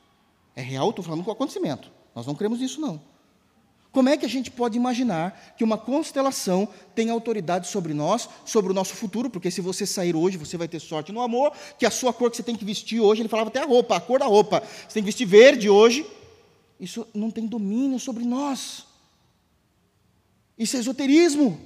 [0.55, 1.90] É real, estou falando com acontecimento.
[2.14, 3.02] Nós não cremos nisso, não.
[3.96, 8.70] Como é que a gente pode imaginar que uma constelação tem autoridade sobre nós, sobre
[8.70, 9.30] o nosso futuro?
[9.30, 12.30] Porque se você sair hoje, você vai ter sorte no amor, que a sua cor
[12.30, 14.62] que você tem que vestir hoje, ele falava até a roupa, a cor da roupa.
[14.87, 16.06] Você tem que vestir verde hoje.
[16.78, 18.85] Isso não tem domínio sobre nós.
[20.59, 21.59] Isso é esoterismo.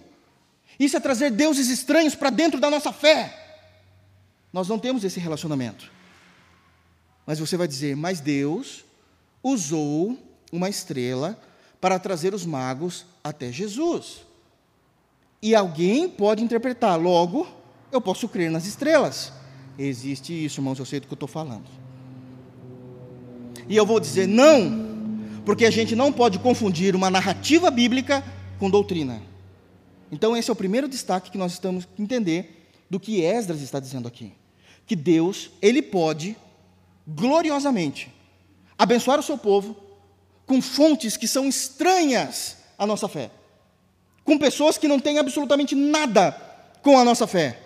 [0.79, 3.59] Isso é trazer deuses estranhos para dentro da nossa fé.
[4.53, 5.91] Nós não temos esse relacionamento.
[7.27, 8.85] Mas você vai dizer, mas Deus
[9.43, 10.17] usou
[10.53, 11.50] uma estrela
[11.81, 14.23] para trazer os magos até Jesus.
[15.43, 17.47] E alguém pode interpretar, logo,
[17.91, 19.33] eu posso crer nas estrelas.
[19.79, 21.65] Existe isso, irmãos, eu sei do que eu estou falando.
[23.67, 28.23] E eu vou dizer não, porque a gente não pode confundir uma narrativa bíblica
[28.59, 29.23] com doutrina.
[30.13, 33.81] Então, esse é o primeiro destaque que nós estamos a entender do que Esdras está
[33.81, 34.33] dizendo aqui.
[34.85, 36.37] Que Deus, Ele pode,
[37.07, 38.13] gloriosamente,
[38.77, 39.77] abençoar o seu povo
[40.51, 43.31] com fontes que são estranhas à nossa fé,
[44.25, 46.33] com pessoas que não têm absolutamente nada
[46.83, 47.57] com a nossa fé.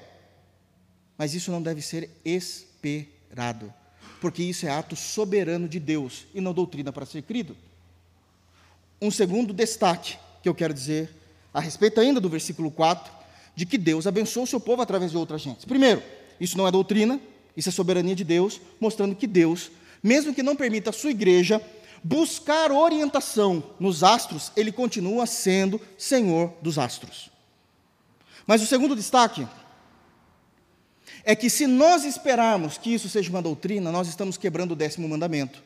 [1.16, 3.73] Mas isso não deve ser esperado,
[4.20, 7.57] porque isso é ato soberano de Deus e não doutrina para ser crido.
[9.01, 11.09] Um segundo destaque que eu quero dizer
[11.55, 13.11] a respeito ainda do versículo 4,
[13.57, 15.64] de que Deus abençoa o seu povo através de outras gente.
[15.64, 16.03] Primeiro,
[16.38, 17.18] isso não é doutrina,
[17.57, 19.70] isso é soberania de Deus, mostrando que Deus,
[20.03, 21.62] mesmo que não permita a sua igreja
[22.05, 27.31] buscar orientação nos astros, ele continua sendo Senhor dos astros.
[28.47, 29.49] Mas o segundo destaque
[31.25, 35.09] é que se nós esperarmos que isso seja uma doutrina, nós estamos quebrando o décimo
[35.09, 35.62] mandamento,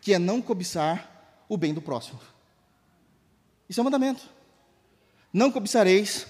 [0.00, 2.20] que é não cobiçar o bem do próximo.
[3.68, 4.22] Isso é um mandamento.
[5.32, 6.24] Não cobiçareis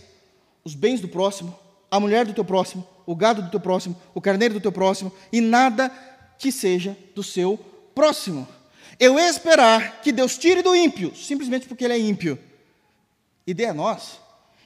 [0.64, 1.58] os bens do próximo,
[1.90, 5.12] a mulher do teu próximo, o gado do teu próximo, o carneiro do teu próximo,
[5.30, 5.90] e nada
[6.38, 7.58] que seja do seu
[7.94, 8.48] próximo.
[9.00, 12.38] Eu esperar que Deus tire do ímpio, simplesmente porque ele é ímpio,
[13.46, 14.20] e dê a nós,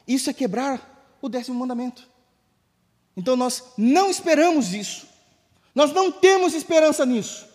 [0.08, 2.08] isso é quebrar o décimo mandamento.
[3.16, 5.06] Então nós não esperamos isso,
[5.72, 7.46] nós não temos esperança nisso,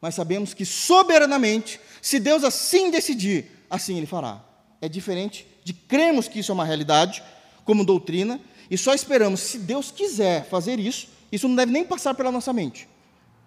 [0.00, 4.42] mas sabemos que soberanamente, se Deus assim decidir, assim Ele fará.
[4.80, 7.22] É diferente de crermos que isso é uma realidade,
[7.64, 12.14] como doutrina, e só esperamos, se Deus quiser fazer isso, isso não deve nem passar
[12.14, 12.88] pela nossa mente.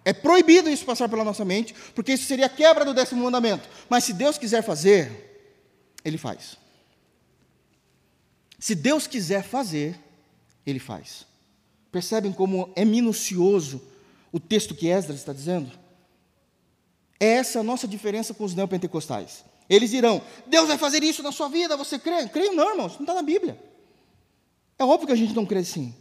[0.04, 3.68] É proibido isso passar pela nossa mente, porque isso seria quebra do décimo mandamento.
[3.88, 5.52] Mas se Deus quiser fazer,
[6.04, 6.56] Ele faz.
[8.58, 9.98] Se Deus quiser fazer,
[10.66, 11.26] Ele faz.
[11.92, 13.82] Percebem como é minucioso
[14.32, 15.70] o texto que Esdras está dizendo?
[17.18, 19.44] É essa a nossa diferença com os neopentecostais.
[19.68, 22.26] Eles dirão: Deus vai fazer isso na sua vida, você crê?
[22.28, 23.62] Creio não, irmãos, não está na Bíblia.
[24.78, 25.94] É óbvio que a gente não crê assim.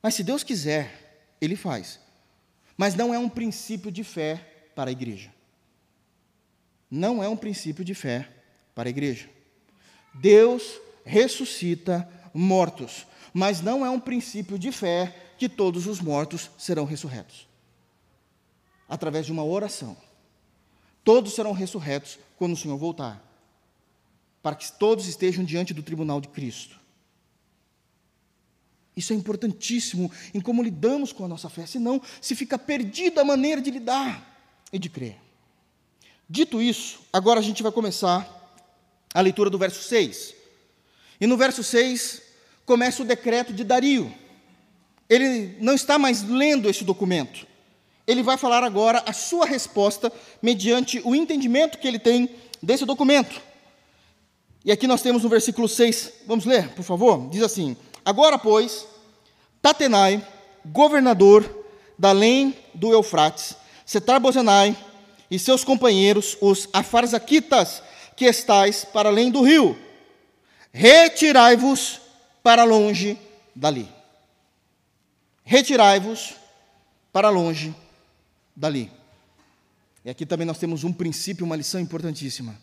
[0.00, 1.98] Mas se Deus quiser, Ele faz.
[2.78, 4.36] Mas não é um princípio de fé
[4.74, 5.34] para a igreja.
[6.88, 8.30] Não é um princípio de fé
[8.72, 9.28] para a igreja.
[10.14, 16.84] Deus ressuscita mortos, mas não é um princípio de fé que todos os mortos serão
[16.84, 17.48] ressurretos.
[18.88, 19.96] Através de uma oração.
[21.02, 23.20] Todos serão ressurretos quando o Senhor voltar,
[24.42, 26.78] para que todos estejam diante do tribunal de Cristo.
[28.98, 33.24] Isso é importantíssimo em como lidamos com a nossa fé, senão se fica perdida a
[33.24, 35.16] maneira de lidar e de crer.
[36.28, 38.26] Dito isso, agora a gente vai começar
[39.14, 40.34] a leitura do verso 6.
[41.20, 42.22] E no verso 6
[42.66, 44.12] começa o decreto de Dario.
[45.08, 47.48] Ele não está mais lendo esse documento
[48.08, 52.30] ele vai falar agora a sua resposta mediante o entendimento que ele tem
[52.62, 53.38] desse documento.
[54.64, 57.28] E aqui nós temos no versículo 6, vamos ler, por favor?
[57.28, 57.76] Diz assim:
[58.08, 58.86] Agora, pois,
[59.60, 60.26] Tatenai,
[60.64, 61.66] governador
[61.98, 64.74] da além do Eufrates, Setar-Bozenai
[65.30, 67.82] e seus companheiros, os afarzaquitas,
[68.16, 69.78] que estais para além do rio,
[70.72, 72.00] retirai-vos
[72.42, 73.18] para longe
[73.54, 73.86] dali.
[75.44, 76.34] Retirai-vos
[77.12, 77.74] para longe
[78.56, 78.90] dali.
[80.02, 82.58] E aqui também nós temos um princípio, uma lição importantíssima.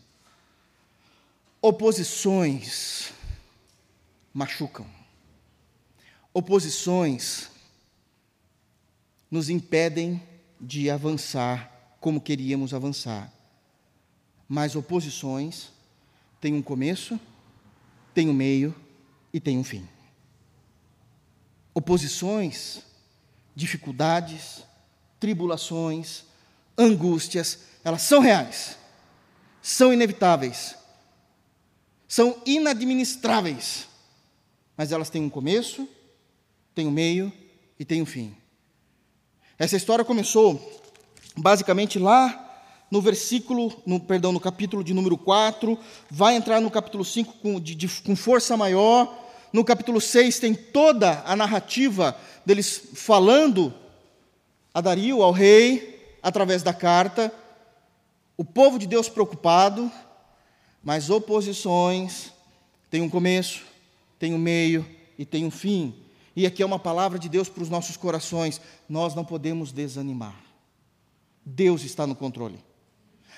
[1.62, 3.14] Oposições
[4.34, 5.05] machucam.
[6.38, 7.50] Oposições
[9.32, 10.22] nos impedem
[10.60, 13.32] de avançar como queríamos avançar.
[14.46, 15.70] Mas oposições
[16.42, 17.18] têm um começo,
[18.14, 18.76] têm um meio
[19.32, 19.88] e têm um fim.
[21.74, 22.82] Oposições,
[23.56, 24.62] dificuldades,
[25.22, 26.26] tribulações,
[26.78, 28.78] angústias, elas são reais,
[29.62, 30.76] são inevitáveis,
[32.10, 33.88] são inadministráveis,
[34.76, 35.88] mas elas têm um começo,
[36.76, 37.32] têm um meio
[37.80, 38.36] e têm um fim.
[39.58, 40.84] Essa história começou
[41.38, 42.42] basicamente lá
[42.92, 45.78] no versículo, no, perdão, no capítulo de número 4,
[46.12, 49.26] vai entrar no capítulo 5 com, de, de, com força maior.
[49.52, 53.74] No capítulo 6 tem toda a narrativa deles falando
[54.74, 57.34] a Dario, ao rei, através da carta,
[58.38, 59.90] o povo de Deus preocupado,
[60.84, 62.34] mas oposições
[62.92, 63.64] tem um começo,
[64.20, 64.86] tem um meio
[65.18, 66.05] e tem um fim.
[66.36, 68.60] E aqui é uma palavra de Deus para os nossos corações.
[68.90, 70.36] Nós não podemos desanimar.
[71.46, 72.60] Deus está no controle.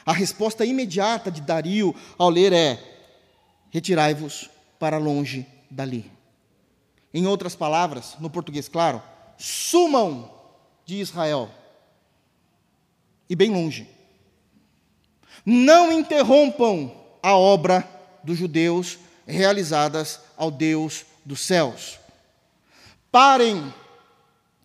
[0.05, 2.81] A resposta imediata de Dario ao ler é:
[3.69, 6.09] retirai-vos para longe dali.
[7.13, 9.01] Em outras palavras, no português claro,
[9.37, 10.31] sumam
[10.85, 11.49] de Israel.
[13.29, 13.87] E bem longe.
[15.45, 17.87] Não interrompam a obra
[18.23, 21.99] dos judeus realizadas ao Deus dos céus.
[23.19, 23.73] Parem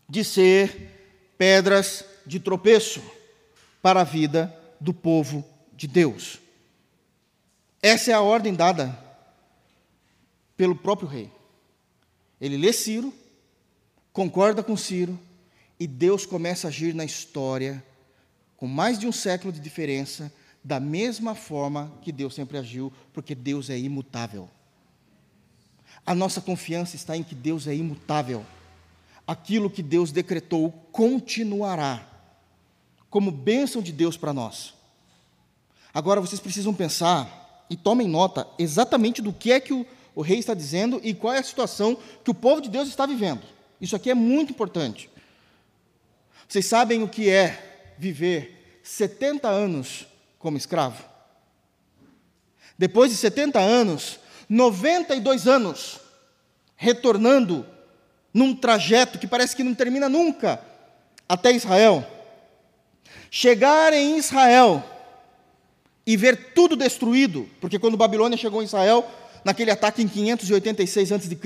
[0.06, 3.02] de ser pedras de tropeço
[3.80, 6.38] para a vida do povo de Deus.
[7.80, 8.94] Essa é a ordem dada
[10.54, 11.32] pelo próprio rei.
[12.38, 13.10] Ele lê Ciro,
[14.12, 15.18] concorda com Ciro,
[15.80, 17.82] e Deus começa a agir na história,
[18.58, 20.30] com mais de um século de diferença,
[20.62, 24.46] da mesma forma que Deus sempre agiu, porque Deus é imutável.
[26.04, 28.44] A nossa confiança está em que Deus é imutável.
[29.26, 32.08] Aquilo que Deus decretou continuará
[33.08, 34.74] como bênção de Deus para nós.
[35.94, 40.38] Agora vocês precisam pensar e tomem nota exatamente do que é que o, o rei
[40.38, 43.42] está dizendo e qual é a situação que o povo de Deus está vivendo.
[43.80, 45.10] Isso aqui é muito importante.
[46.48, 50.06] Vocês sabem o que é viver 70 anos
[50.38, 51.04] como escravo?
[52.78, 54.18] Depois de 70 anos,
[54.52, 55.98] 92 anos
[56.76, 57.66] retornando
[58.34, 60.60] num trajeto que parece que não termina nunca
[61.26, 62.06] até Israel.
[63.30, 64.84] Chegar em Israel
[66.06, 69.10] e ver tudo destruído, porque quando Babilônia chegou em Israel,
[69.42, 71.38] naquele ataque em 586 a.C.,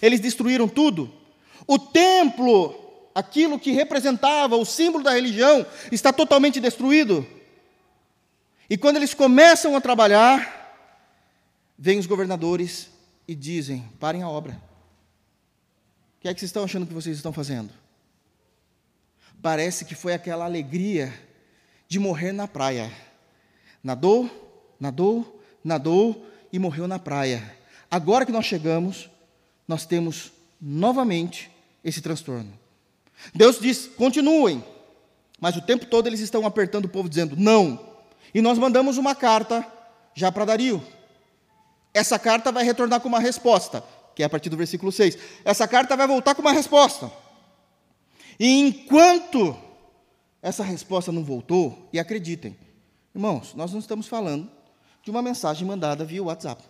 [0.00, 1.12] eles destruíram tudo.
[1.66, 2.78] O templo,
[3.12, 7.26] aquilo que representava o símbolo da religião, está totalmente destruído.
[8.70, 10.61] E quando eles começam a trabalhar,
[11.82, 12.88] vêm os governadores
[13.26, 14.52] e dizem: parem a obra.
[16.16, 17.70] O que é que vocês estão achando que vocês estão fazendo?
[19.42, 21.12] Parece que foi aquela alegria
[21.88, 22.88] de morrer na praia.
[23.82, 24.30] Nadou,
[24.78, 27.42] nadou, nadou e morreu na praia.
[27.90, 29.10] Agora que nós chegamos,
[29.66, 31.50] nós temos novamente
[31.82, 32.56] esse transtorno.
[33.34, 34.64] Deus diz: continuem,
[35.40, 37.96] mas o tempo todo eles estão apertando o povo, dizendo não.
[38.32, 39.66] E nós mandamos uma carta
[40.14, 40.80] já para Dario.
[41.94, 45.18] Essa carta vai retornar com uma resposta, que é a partir do versículo 6.
[45.44, 47.10] Essa carta vai voltar com uma resposta.
[48.38, 49.56] E enquanto
[50.40, 52.56] essa resposta não voltou, e acreditem,
[53.14, 54.50] irmãos, nós não estamos falando
[55.02, 56.64] de uma mensagem mandada via WhatsApp.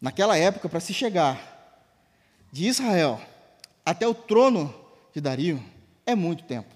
[0.00, 1.80] Naquela época, para se chegar
[2.52, 3.20] de Israel
[3.84, 4.72] até o trono
[5.12, 5.62] de Dario,
[6.06, 6.72] é muito tempo.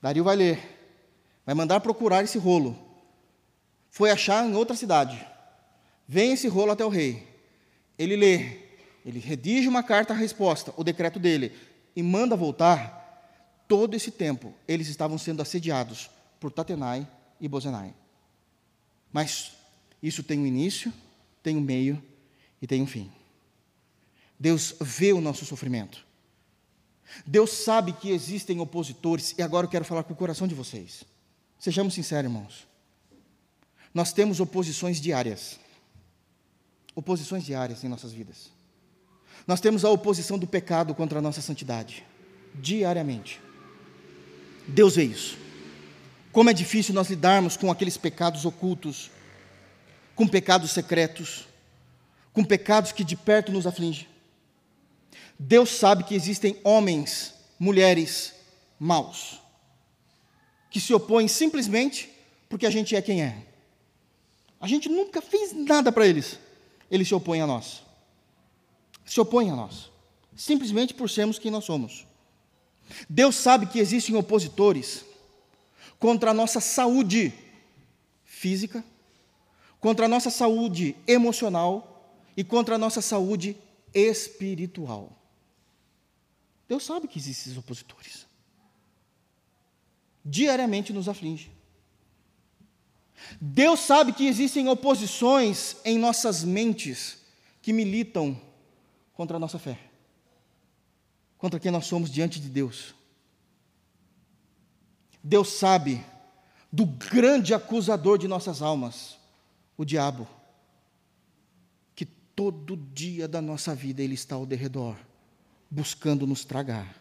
[0.00, 0.98] Dario vai ler,
[1.46, 2.76] vai mandar procurar esse rolo.
[3.88, 5.31] Foi achar em outra cidade.
[6.12, 7.26] Vem esse rolo até o rei.
[7.98, 8.58] Ele lê,
[9.02, 11.56] ele redige uma carta à resposta, o decreto dele,
[11.96, 13.00] e manda voltar.
[13.66, 17.08] Todo esse tempo, eles estavam sendo assediados por Tatenai
[17.40, 17.94] e Bozenai.
[19.10, 19.52] Mas
[20.02, 20.92] isso tem um início,
[21.42, 22.02] tem um meio
[22.60, 23.10] e tem um fim.
[24.38, 26.04] Deus vê o nosso sofrimento.
[27.26, 31.04] Deus sabe que existem opositores, e agora eu quero falar com o coração de vocês.
[31.58, 32.68] Sejamos sinceros, irmãos.
[33.94, 35.58] Nós temos oposições diárias.
[36.94, 38.50] Oposições diárias em nossas vidas.
[39.46, 42.04] Nós temos a oposição do pecado contra a nossa santidade,
[42.54, 43.40] diariamente.
[44.66, 45.36] Deus vê isso.
[46.30, 49.10] Como é difícil nós lidarmos com aqueles pecados ocultos,
[50.14, 51.46] com pecados secretos,
[52.32, 54.08] com pecados que de perto nos afligem.
[55.38, 58.34] Deus sabe que existem homens, mulheres
[58.78, 59.40] maus,
[60.70, 62.10] que se opõem simplesmente
[62.48, 63.46] porque a gente é quem é.
[64.60, 66.38] A gente nunca fez nada para eles.
[66.92, 67.82] Eles se opõem a nós.
[69.06, 69.90] Se opõem a nós.
[70.36, 72.06] Simplesmente por sermos quem nós somos.
[73.08, 75.02] Deus sabe que existem opositores
[75.98, 77.32] contra a nossa saúde
[78.24, 78.84] física,
[79.80, 83.56] contra a nossa saúde emocional e contra a nossa saúde
[83.94, 85.16] espiritual.
[86.68, 88.26] Deus sabe que existem esses opositores.
[90.22, 91.50] Diariamente nos aflige.
[93.40, 97.18] Deus sabe que existem oposições em nossas mentes
[97.60, 98.40] que militam
[99.12, 99.78] contra a nossa fé,
[101.38, 102.94] contra quem nós somos diante de Deus.
[105.22, 106.04] Deus sabe
[106.72, 109.18] do grande acusador de nossas almas,
[109.76, 110.26] o diabo,
[111.94, 114.96] que todo dia da nossa vida ele está ao derredor
[115.72, 116.94] buscando nos tragar.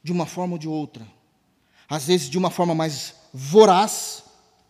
[0.00, 1.04] De uma forma ou de outra.
[1.88, 4.22] Às vezes de uma forma mais voraz,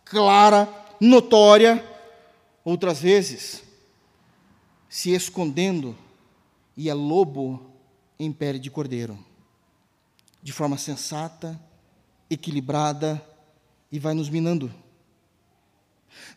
[0.09, 0.67] clara,
[0.99, 1.85] notória,
[2.65, 3.63] outras vezes
[4.89, 5.95] se escondendo
[6.75, 7.71] e é lobo
[8.19, 9.17] em pele de cordeiro.
[10.41, 11.59] De forma sensata,
[12.29, 13.23] equilibrada
[13.91, 14.73] e vai nos minando.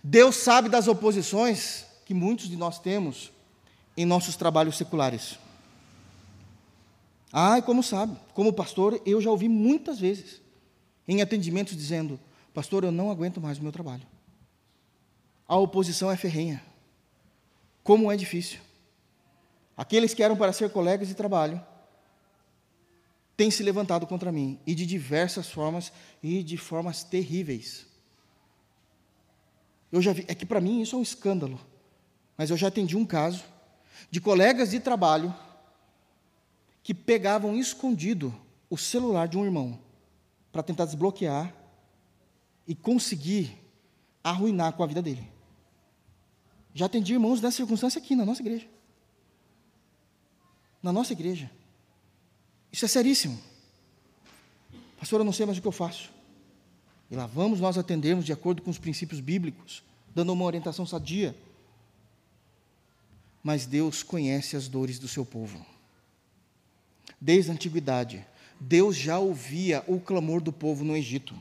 [0.03, 3.33] Deus sabe das oposições que muitos de nós temos
[3.97, 5.39] em nossos trabalhos seculares.
[7.33, 10.43] Ah, como sabe, como pastor, eu já ouvi muitas vezes
[11.09, 12.21] em atendimentos dizendo:
[12.53, 14.07] Pastor, eu não aguento mais o meu trabalho.
[15.49, 16.63] A oposição é ferrenha.
[17.83, 18.61] Como é difícil.
[19.77, 21.61] Aqueles que eram para ser colegas de trabalho
[23.37, 25.93] têm se levantado contra mim, e de diversas formas,
[26.23, 27.87] e de formas terríveis.
[29.91, 31.59] Eu já vi, é que para mim isso é um escândalo,
[32.37, 33.43] mas eu já atendi um caso
[34.11, 35.35] de colegas de trabalho
[36.83, 38.35] que pegavam escondido
[38.69, 39.79] o celular de um irmão
[40.51, 41.55] para tentar desbloquear
[42.73, 43.55] e conseguir
[44.25, 45.31] arruinar com a vida dele.
[46.73, 48.67] Já atendi irmãos nessa circunstância aqui na nossa igreja.
[50.83, 51.51] Na nossa igreja.
[52.73, 53.39] Isso é seríssimo.
[54.99, 56.11] Pastor, eu não sei mais o que eu faço.
[57.11, 59.83] E lá vamos nós atendermos de acordo com os princípios bíblicos,
[60.15, 61.37] dando uma orientação sadia.
[63.45, 65.63] Mas Deus conhece as dores do seu povo.
[67.21, 68.27] Desde a antiguidade,
[68.59, 71.39] Deus já ouvia o clamor do povo no Egito.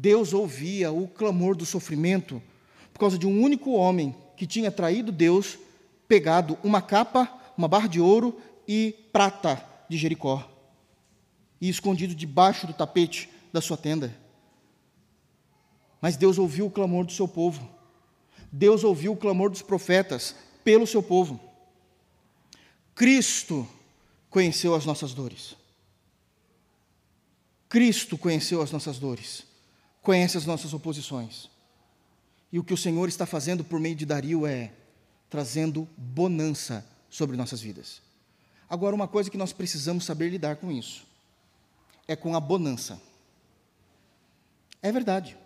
[0.00, 2.40] Deus ouvia o clamor do sofrimento
[2.92, 5.58] por causa de um único homem que tinha traído Deus,
[6.06, 10.48] pegado uma capa, uma barra de ouro e prata de Jericó
[11.60, 14.16] e escondido debaixo do tapete da sua tenda.
[16.00, 17.68] Mas Deus ouviu o clamor do seu povo.
[18.52, 21.40] Deus ouviu o clamor dos profetas pelo seu povo.
[22.94, 23.68] Cristo
[24.30, 25.56] conheceu as nossas dores.
[27.68, 29.47] Cristo conheceu as nossas dores,
[30.08, 31.50] conhece as nossas oposições.
[32.50, 34.72] E o que o Senhor está fazendo por meio de Dario é
[35.28, 38.00] trazendo bonança sobre nossas vidas.
[38.70, 41.06] Agora, uma coisa que nós precisamos saber lidar com isso
[42.06, 42.98] é com a bonança.
[44.80, 45.36] É verdade.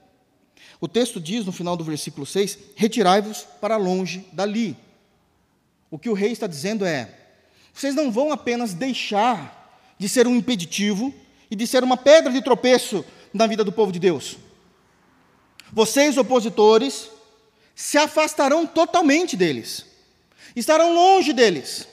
[0.81, 4.77] O texto diz no final do versículo 6: Retirai-vos para longe dali.
[5.91, 7.13] O que o rei está dizendo é:
[7.75, 11.13] vocês não vão apenas deixar de ser um impeditivo
[11.51, 13.05] e de ser uma pedra de tropeço
[13.35, 14.39] na vida do povo de Deus.
[15.73, 17.11] Vocês, opositores,
[17.75, 19.87] se afastarão totalmente deles,
[20.55, 21.89] estarão longe deles.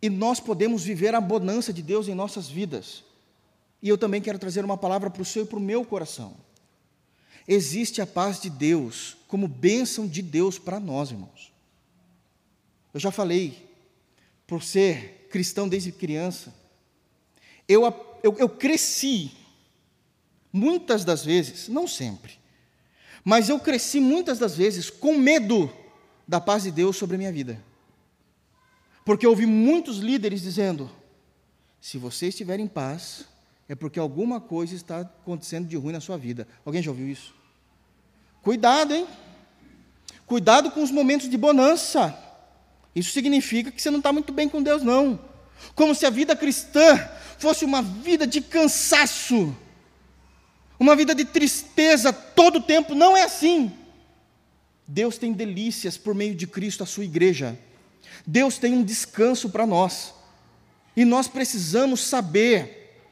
[0.00, 3.02] E nós podemos viver a bonança de Deus em nossas vidas.
[3.82, 6.36] E eu também quero trazer uma palavra para o seu e para o meu coração.
[7.48, 11.52] Existe a paz de Deus como bênção de Deus para nós, irmãos.
[12.94, 13.68] Eu já falei,
[14.46, 16.54] por ser cristão desde criança,
[17.68, 17.82] eu,
[18.22, 19.32] eu, eu cresci,
[20.56, 22.38] muitas das vezes, não sempre,
[23.22, 25.70] mas eu cresci muitas das vezes com medo
[26.26, 27.62] da paz de Deus sobre a minha vida.
[29.04, 30.90] Porque eu ouvi muitos líderes dizendo:
[31.80, 33.26] se você estiver em paz,
[33.68, 36.48] é porque alguma coisa está acontecendo de ruim na sua vida.
[36.64, 37.34] Alguém já ouviu isso?
[38.42, 39.06] Cuidado, hein?
[40.24, 42.16] Cuidado com os momentos de bonança.
[42.94, 45.20] Isso significa que você não está muito bem com Deus, não.
[45.74, 46.96] Como se a vida cristã
[47.38, 49.54] fosse uma vida de cansaço,
[50.78, 52.94] uma vida de tristeza todo o tempo.
[52.94, 53.72] Não é assim.
[54.86, 57.58] Deus tem delícias por meio de Cristo, a sua igreja.
[58.26, 60.14] Deus tem um descanso para nós.
[60.96, 63.04] E nós precisamos saber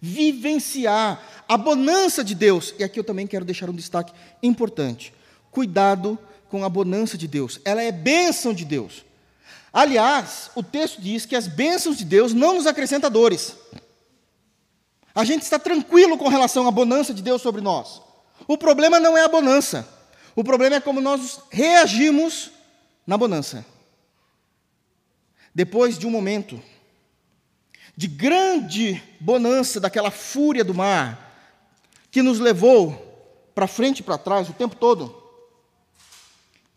[0.00, 2.74] vivenciar a bonança de Deus.
[2.78, 5.12] E aqui eu também quero deixar um destaque importante.
[5.50, 7.60] Cuidado com a bonança de Deus.
[7.64, 9.04] Ela é bênção de Deus.
[9.72, 13.54] Aliás, o texto diz que as bênçãos de Deus não nos acrescentam dores.
[15.14, 18.00] A gente está tranquilo com relação à bonança de Deus sobre nós.
[18.46, 19.88] O problema não é a bonança.
[20.36, 22.50] O problema é como nós reagimos
[23.06, 23.64] na bonança.
[25.54, 26.62] Depois de um momento
[27.96, 31.28] de grande bonança, daquela fúria do mar,
[32.10, 33.06] que nos levou
[33.54, 35.20] para frente e para trás o tempo todo,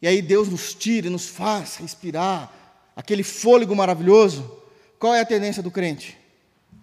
[0.01, 2.51] e aí Deus nos tira e nos faz respirar
[2.95, 4.59] aquele fôlego maravilhoso,
[4.99, 6.17] qual é a tendência do crente?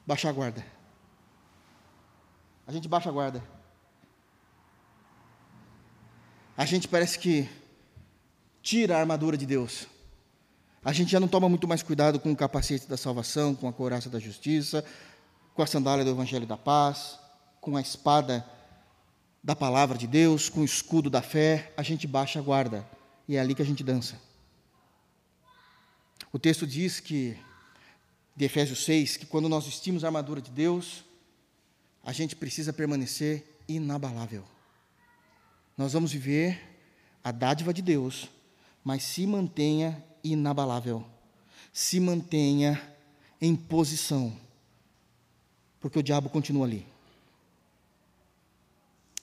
[0.07, 0.65] Baixar a guarda.
[2.71, 3.43] A gente baixa a guarda.
[6.57, 7.51] A gente parece que
[8.63, 9.89] tira a armadura de Deus.
[10.85, 13.73] A gente já não toma muito mais cuidado com o capacete da salvação, com a
[13.73, 14.85] couraça da justiça,
[15.53, 17.19] com a sandália do evangelho da paz,
[17.61, 18.47] com a espada
[19.43, 21.73] da palavra de Deus, com o escudo da fé.
[21.77, 22.89] A gente baixa a guarda.
[23.27, 24.15] E é ali que a gente dança.
[26.33, 27.37] O texto diz que,
[28.37, 31.10] de Efésios 6, que quando nós vestimos a armadura de Deus,
[32.05, 34.45] a gente precisa permanecer inabalável.
[35.77, 36.61] Nós vamos viver
[37.23, 38.29] a dádiva de Deus,
[38.83, 41.07] mas se mantenha inabalável.
[41.73, 42.81] Se mantenha
[43.41, 44.37] em posição,
[45.81, 46.87] porque o diabo continua ali.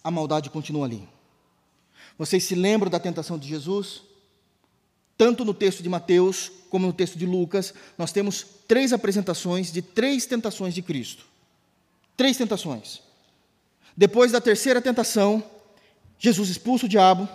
[0.03, 1.07] A maldade continua ali.
[2.17, 4.01] Vocês se lembram da tentação de Jesus?
[5.17, 9.82] Tanto no texto de Mateus como no texto de Lucas, nós temos três apresentações de
[9.82, 11.25] três tentações de Cristo.
[12.18, 13.01] Três tentações.
[13.95, 15.43] Depois da terceira tentação,
[16.18, 17.30] Jesus expulsa o diabo.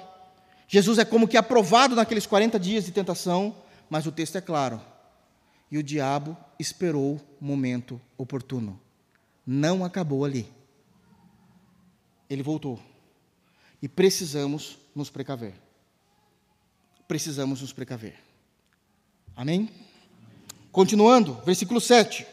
[0.67, 3.57] Jesus é como que aprovado naqueles 40 dias de tentação,
[3.89, 4.81] mas o texto é claro.
[5.71, 8.79] E o diabo esperou o momento oportuno.
[9.47, 10.51] Não acabou ali.
[12.29, 12.81] Ele voltou.
[13.81, 15.55] E precisamos nos precaver.
[17.07, 18.19] Precisamos nos precaver.
[19.37, 19.71] Amém?
[20.71, 22.27] Continuando, versículo 7.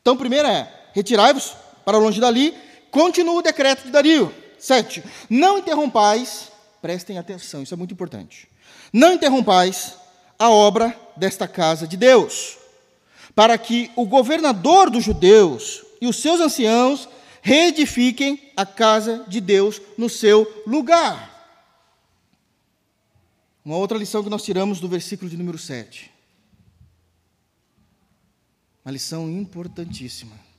[0.00, 2.54] Então, primeiro é: retirai-vos para longe dali.
[2.90, 4.34] Continua o decreto de Dario.
[4.58, 5.02] 7.
[5.28, 8.48] Não interrompais, prestem atenção, isso é muito importante.
[8.92, 9.96] Não interrompais
[10.38, 12.58] a obra desta casa de Deus,
[13.34, 17.08] para que o governador dos judeus e os seus anciãos
[17.40, 21.30] reedifiquem a casa de Deus no seu lugar.
[23.64, 26.10] Uma outra lição que nós tiramos do versículo de número 7.
[28.84, 30.51] Uma lição importantíssima.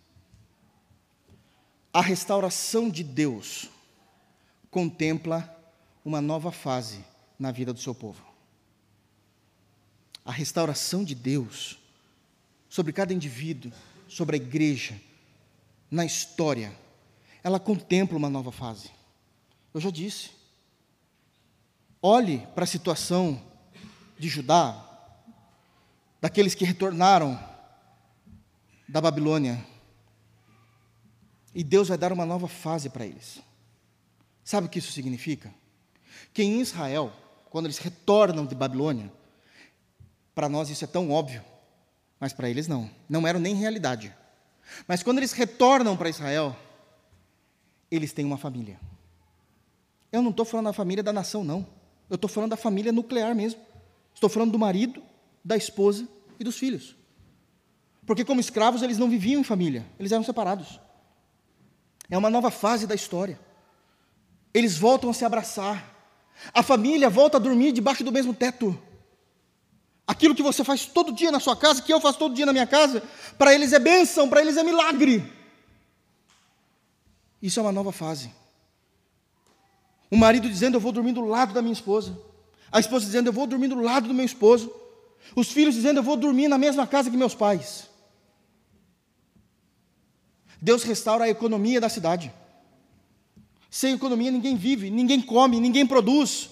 [1.94, 3.70] A restauração de Deus
[4.72, 5.56] contempla
[6.04, 7.06] uma nova fase
[7.38, 8.20] na vida do seu povo.
[10.26, 11.78] A restauração de Deus
[12.68, 13.72] sobre cada indivíduo,
[14.08, 15.00] sobre a igreja,
[15.92, 16.76] na história,
[17.44, 18.90] ela contempla uma nova fase.
[19.72, 20.32] Eu já disse.
[22.02, 23.40] Olhe para a situação
[24.18, 24.84] de Judá,
[26.20, 27.40] daqueles que retornaram
[28.90, 29.64] da Babilônia,
[31.54, 33.40] e Deus vai dar uma nova fase para eles.
[34.44, 35.54] Sabe o que isso significa?
[36.34, 37.12] Que em Israel,
[37.50, 39.12] quando eles retornam de Babilônia,
[40.34, 41.44] para nós isso é tão óbvio,
[42.20, 44.14] mas para eles não, não era nem realidade.
[44.88, 46.56] Mas quando eles retornam para Israel,
[47.92, 48.80] eles têm uma família.
[50.12, 51.66] Eu não estou falando da família da nação, não.
[52.10, 53.60] Eu estou falando da família nuclear mesmo.
[54.14, 55.02] Estou falando do marido,
[55.44, 56.08] da esposa
[56.40, 56.96] e dos filhos.
[58.06, 60.80] Porque, como escravos, eles não viviam em família, eles eram separados.
[62.10, 63.40] É uma nova fase da história.
[64.54, 65.92] Eles voltam a se abraçar.
[66.54, 68.80] A família volta a dormir debaixo do mesmo teto.
[70.06, 72.52] Aquilo que você faz todo dia na sua casa, que eu faço todo dia na
[72.52, 73.02] minha casa,
[73.38, 75.32] para eles é bênção, para eles é milagre.
[77.42, 78.32] Isso é uma nova fase.
[80.12, 82.18] O marido dizendo: Eu vou dormir do lado da minha esposa.
[82.72, 84.74] A esposa dizendo: Eu vou dormir do lado do meu esposo.
[85.36, 87.90] Os filhos dizendo: Eu vou dormir na mesma casa que meus pais.
[90.64, 92.32] Deus restaura a economia da cidade.
[93.70, 96.52] Sem economia ninguém vive, ninguém come, ninguém produz.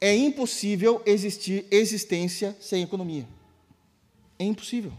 [0.00, 3.26] É impossível existir existência sem economia.
[4.38, 4.92] É impossível.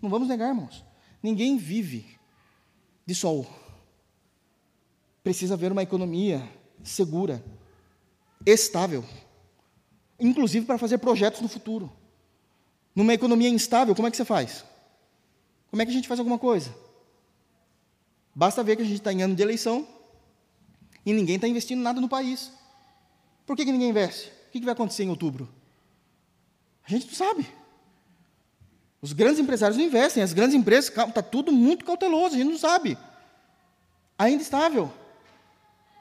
[0.00, 0.84] Não vamos negar, irmãos.
[1.22, 2.04] Ninguém vive
[3.06, 3.46] de sol.
[5.22, 6.42] Precisa haver uma economia
[6.82, 7.44] segura,
[8.44, 9.04] estável,
[10.18, 11.92] inclusive para fazer projetos no futuro.
[12.92, 14.64] Numa economia instável, como é que você faz?
[15.72, 16.70] Como é que a gente faz alguma coisa?
[18.34, 19.88] Basta ver que a gente está em ano de eleição
[21.04, 22.52] e ninguém está investindo nada no país.
[23.46, 24.28] Por que, que ninguém investe?
[24.28, 25.48] O que, que vai acontecer em outubro?
[26.86, 27.48] A gente não sabe.
[29.00, 32.58] Os grandes empresários não investem, as grandes empresas, está tudo muito cauteloso, a gente não
[32.58, 32.98] sabe.
[34.18, 34.92] Ainda estável.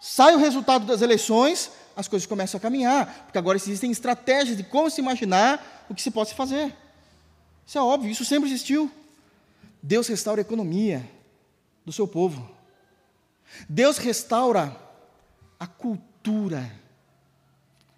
[0.01, 4.63] Sai o resultado das eleições, as coisas começam a caminhar, porque agora existem estratégias de
[4.63, 6.75] como se imaginar o que se pode fazer.
[7.65, 8.91] Isso é óbvio, isso sempre existiu.
[9.81, 11.09] Deus restaura a economia
[11.85, 12.49] do seu povo.
[13.67, 14.75] Deus restaura
[15.59, 16.81] a cultura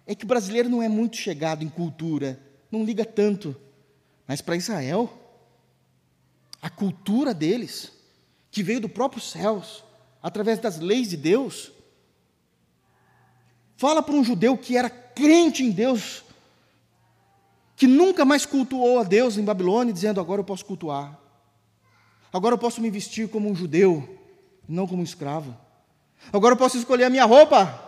[0.06, 2.38] é que o brasileiro não é muito chegado em cultura,
[2.70, 3.56] não liga tanto.
[4.26, 5.10] Mas para Israel,
[6.60, 7.92] a cultura deles,
[8.50, 9.82] que veio do próprio céus,
[10.22, 11.72] através das leis de Deus,
[13.76, 16.22] fala para um judeu que era crente em Deus,
[17.76, 21.18] que nunca mais cultuou a Deus em Babilônia, dizendo: agora eu posso cultuar,
[22.34, 24.18] agora eu posso me vestir como um judeu,
[24.68, 25.56] não como um escravo,
[26.32, 27.80] agora eu posso escolher a minha roupa,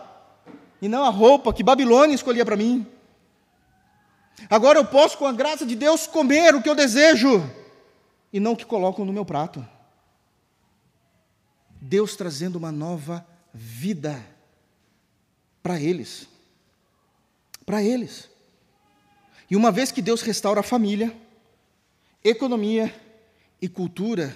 [0.81, 2.87] e não a roupa que Babilônia escolhia para mim.
[4.49, 7.43] Agora eu posso, com a graça de Deus, comer o que eu desejo
[8.31, 9.67] e não o que colocam no meu prato.
[11.81, 14.23] Deus trazendo uma nova vida
[15.61, 16.29] para eles.
[17.65, 18.29] Para eles.
[19.49, 21.15] E uma vez que Deus restaura a família,
[22.23, 22.93] economia
[23.61, 24.35] e cultura,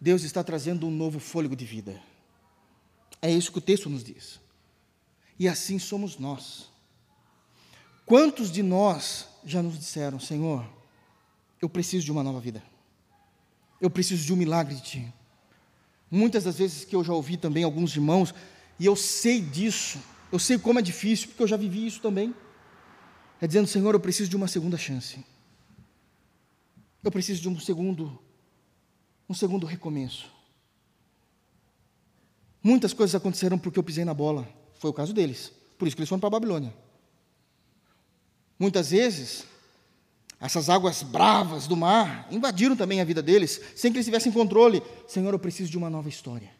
[0.00, 2.00] Deus está trazendo um novo fôlego de vida.
[3.22, 4.40] É isso que o texto nos diz.
[5.38, 6.70] E assim somos nós.
[8.04, 10.68] Quantos de nós já nos disseram, Senhor,
[11.60, 12.62] eu preciso de uma nova vida.
[13.80, 15.14] Eu preciso de um milagre de Ti.
[16.10, 18.34] Muitas das vezes que eu já ouvi também alguns irmãos,
[18.78, 20.00] e eu sei disso,
[20.32, 22.34] eu sei como é difícil, porque eu já vivi isso também.
[23.40, 25.24] É dizendo, Senhor, eu preciso de uma segunda chance.
[27.02, 28.18] Eu preciso de um segundo,
[29.30, 30.28] um segundo recomeço.
[32.60, 34.46] Muitas coisas aconteceram porque eu pisei na bola.
[34.74, 35.52] Foi o caso deles.
[35.78, 36.74] Por isso que eles foram para a Babilônia.
[38.58, 39.44] Muitas vezes,
[40.40, 44.82] essas águas bravas do mar invadiram também a vida deles, sem que eles tivessem controle.
[45.06, 46.50] Senhor, eu preciso de uma nova história.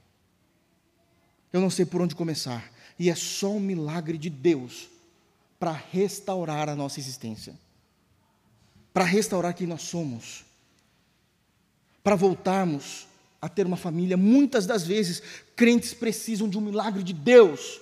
[1.52, 2.72] Eu não sei por onde começar.
[2.96, 4.88] E é só um milagre de Deus
[5.58, 7.58] para restaurar a nossa existência,
[8.94, 10.44] para restaurar quem nós somos,
[12.10, 13.06] para voltarmos
[13.40, 14.16] a ter uma família.
[14.16, 15.22] Muitas das vezes,
[15.54, 17.80] crentes precisam de um milagre de Deus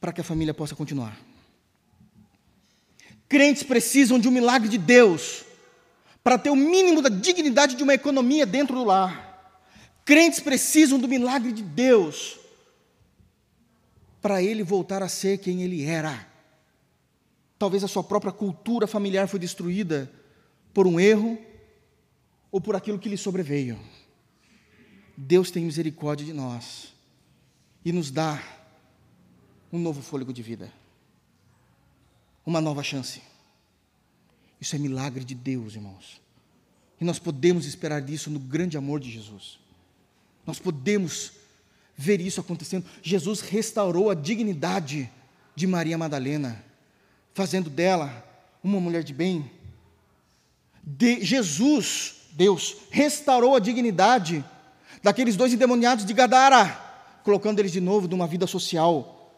[0.00, 1.20] para que a família possa continuar.
[3.28, 5.42] Crentes precisam de um milagre de Deus
[6.22, 9.60] para ter o mínimo da dignidade de uma economia dentro do lar.
[10.04, 12.38] Crentes precisam do milagre de Deus
[14.22, 16.24] para ele voltar a ser quem ele era.
[17.58, 20.08] Talvez a sua própria cultura familiar foi destruída
[20.72, 21.36] por um erro
[22.50, 23.78] ou por aquilo que lhe sobreveio.
[25.16, 26.94] Deus tem misericórdia de nós
[27.84, 28.42] e nos dá
[29.72, 30.72] um novo fôlego de vida,
[32.44, 33.22] uma nova chance.
[34.60, 36.20] Isso é milagre de Deus, irmãos.
[37.00, 39.58] E nós podemos esperar disso no grande amor de Jesus.
[40.46, 41.32] Nós podemos
[41.96, 42.86] ver isso acontecendo.
[43.02, 45.10] Jesus restaurou a dignidade
[45.54, 46.62] de Maria Madalena,
[47.34, 48.24] fazendo dela
[48.62, 49.50] uma mulher de bem.
[50.82, 54.44] De Jesus Deus restaurou a dignidade
[55.02, 56.66] daqueles dois endemoniados de Gadara,
[57.24, 59.32] colocando eles de novo numa vida social.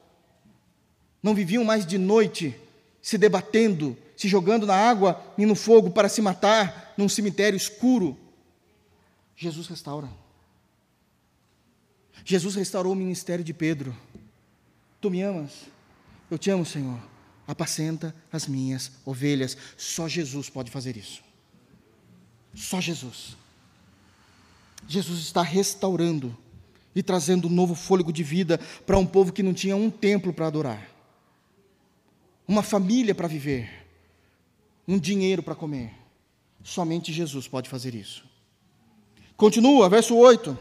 [1.22, 2.56] Não viviam mais de noite
[3.00, 8.18] se debatendo, se jogando na água e no fogo para se matar num cemitério escuro.
[9.36, 10.08] Jesus restaura.
[12.24, 13.96] Jesus restaurou o ministério de Pedro.
[15.00, 15.52] Tu me amas?
[16.28, 16.98] Eu te amo, Senhor.
[17.46, 19.56] Apacenta as minhas ovelhas.
[19.76, 21.27] Só Jesus pode fazer isso.
[22.54, 23.36] Só Jesus.
[24.88, 26.36] Jesus está restaurando
[26.94, 30.32] e trazendo um novo fôlego de vida para um povo que não tinha um templo
[30.32, 30.90] para adorar,
[32.46, 33.86] uma família para viver,
[34.86, 35.92] um dinheiro para comer.
[36.64, 38.24] Somente Jesus pode fazer isso.
[39.36, 40.58] Continua, verso 8.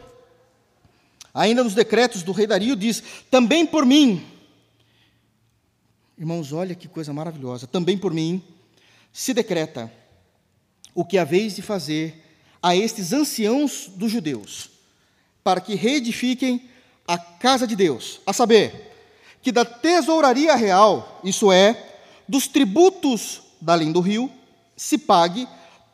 [1.34, 4.24] Ainda nos decretos do rei Dario diz: também por mim.
[6.16, 7.66] Irmãos, olha que coisa maravilhosa.
[7.66, 8.42] Também por mim
[9.12, 9.92] se decreta
[10.98, 12.24] o que haveis de fazer
[12.60, 14.68] a estes anciãos dos judeus,
[15.44, 16.68] para que reedifiquem
[17.06, 18.92] a casa de Deus, a saber,
[19.40, 24.28] que da tesouraria real, isso é, dos tributos da linha do rio,
[24.76, 25.46] se pague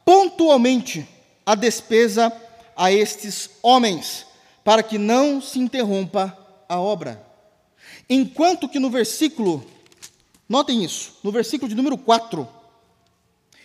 [0.07, 1.07] pontualmente
[1.45, 2.33] a despesa
[2.75, 4.25] a estes homens,
[4.65, 6.35] para que não se interrompa
[6.67, 7.23] a obra.
[8.09, 9.63] Enquanto que no versículo,
[10.49, 12.64] notem isso, no versículo de número 4,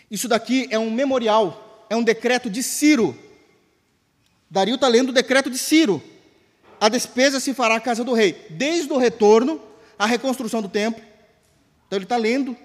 [0.10, 3.18] isso daqui é um memorial, é um decreto de Ciro.
[4.50, 6.02] Dario está lendo o decreto de Ciro.
[6.82, 9.62] A despesa se fará à casa do rei, desde o retorno
[9.98, 11.04] à reconstrução do templo.
[11.86, 12.58] Então ele está lendo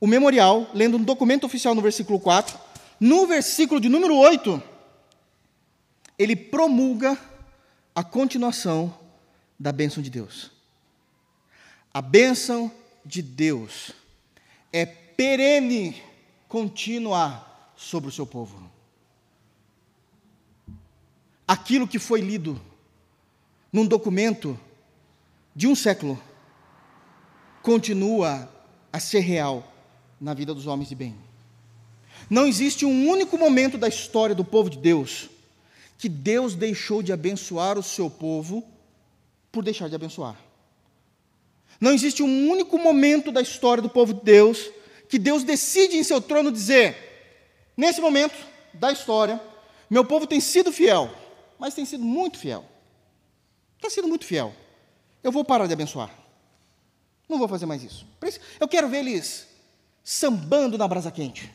[0.00, 2.58] o memorial, lendo um documento oficial no versículo 4.
[2.98, 4.62] No versículo de número 8,
[6.18, 7.18] ele promulga
[7.94, 8.96] a continuação
[9.58, 10.50] da bênção de Deus.
[11.92, 12.72] A bênção
[13.04, 13.92] de Deus
[14.72, 16.02] é perene
[16.54, 17.44] contínua
[17.74, 18.56] sobre o seu povo.
[21.48, 22.60] Aquilo que foi lido
[23.72, 24.56] num documento
[25.52, 26.16] de um século
[27.60, 28.48] continua
[28.92, 29.68] a ser real
[30.20, 31.16] na vida dos homens de bem.
[32.30, 35.28] Não existe um único momento da história do povo de Deus
[35.98, 38.62] que Deus deixou de abençoar o seu povo
[39.50, 40.38] por deixar de abençoar.
[41.80, 44.70] Não existe um único momento da história do povo de Deus
[45.08, 46.96] que Deus decide em seu trono dizer:
[47.76, 48.34] nesse momento
[48.72, 49.40] da história,
[49.88, 51.10] meu povo tem sido fiel,
[51.58, 52.64] mas tem sido muito fiel.
[53.80, 54.54] Tem sido muito fiel.
[55.22, 56.10] Eu vou parar de abençoar.
[57.28, 58.06] Não vou fazer mais isso.
[58.60, 59.46] Eu quero ver eles
[60.02, 61.50] sambando na brasa quente.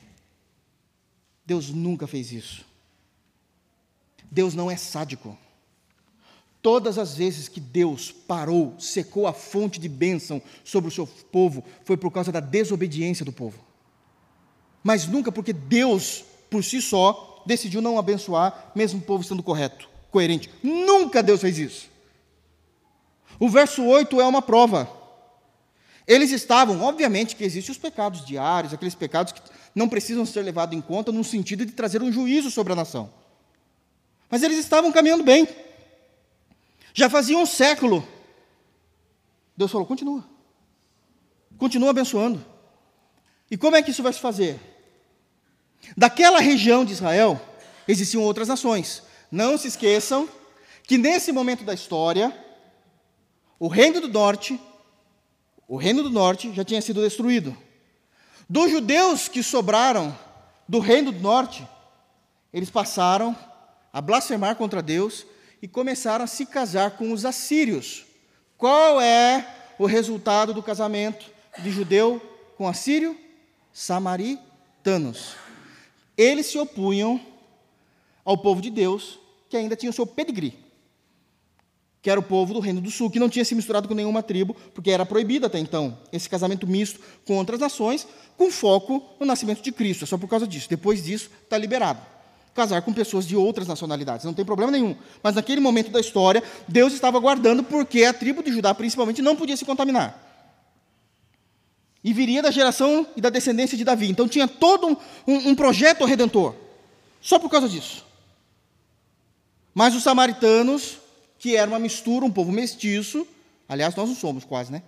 [1.46, 2.66] Deus nunca fez isso.
[4.32, 5.38] Deus não é sádico.
[6.62, 11.64] Todas as vezes que Deus parou, secou a fonte de bênção sobre o seu povo,
[11.86, 13.60] foi por causa da desobediência do povo.
[14.84, 19.90] Mas nunca porque Deus, por si só, decidiu não abençoar, mesmo o povo estando correto,
[20.12, 20.50] coerente.
[20.62, 21.90] Nunca Deus fez isso.
[23.40, 24.90] O verso 8 é uma prova.
[26.06, 29.42] Eles estavam, obviamente que existem os pecados diários, aqueles pecados que
[29.74, 33.10] não precisam ser levados em conta no sentido de trazer um juízo sobre a nação.
[34.30, 35.48] Mas eles estavam caminhando bem.
[36.94, 38.08] Já fazia um século.
[39.56, 40.24] Deus falou: continua.
[41.58, 42.44] Continua abençoando.
[43.52, 44.60] E como é que isso vai se fazer?
[45.98, 47.40] Daquela região de Israel
[47.88, 49.04] existiam outras nações.
[49.32, 50.30] Não se esqueçam
[50.84, 52.36] que nesse momento da história,
[53.60, 54.60] o reino do norte,
[55.68, 57.56] o reino do norte já tinha sido destruído.
[58.50, 60.18] Dos judeus que sobraram
[60.68, 61.68] do reino do norte,
[62.54, 63.36] eles passaram
[63.92, 65.26] a blasfemar contra Deus
[65.62, 68.06] e começaram a se casar com os assírios.
[68.58, 69.48] Qual é
[69.78, 71.26] o resultado do casamento
[71.60, 72.22] de judeu
[72.58, 73.18] com assírio?
[73.74, 75.36] Samaritanos.
[76.18, 77.20] Eles se opunham
[78.26, 80.54] ao povo de Deus, que ainda tinha o seu pedigree,
[82.02, 84.22] que era o povo do Reino do Sul, que não tinha se misturado com nenhuma
[84.22, 88.08] tribo, porque era proibido até então esse casamento misto com outras nações,
[88.38, 90.04] com foco no nascimento de Cristo.
[90.04, 90.70] É só por causa disso.
[90.70, 92.19] Depois disso, está liberado
[92.60, 94.94] casar com pessoas de outras nacionalidades, não tem problema nenhum.
[95.24, 99.34] Mas naquele momento da história, Deus estava guardando porque a tribo de Judá, principalmente, não
[99.34, 100.28] podia se contaminar.
[102.04, 104.10] E viria da geração e da descendência de Davi.
[104.10, 106.54] Então tinha todo um, um, um projeto redentor,
[107.22, 108.06] só por causa disso.
[109.74, 110.98] Mas os samaritanos,
[111.38, 113.26] que era uma mistura, um povo mestiço,
[113.70, 114.84] aliás, nós não somos quase, né?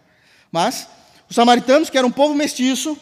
[0.52, 0.88] Mas
[1.30, 2.98] os samaritanos, que eram um povo mestiço,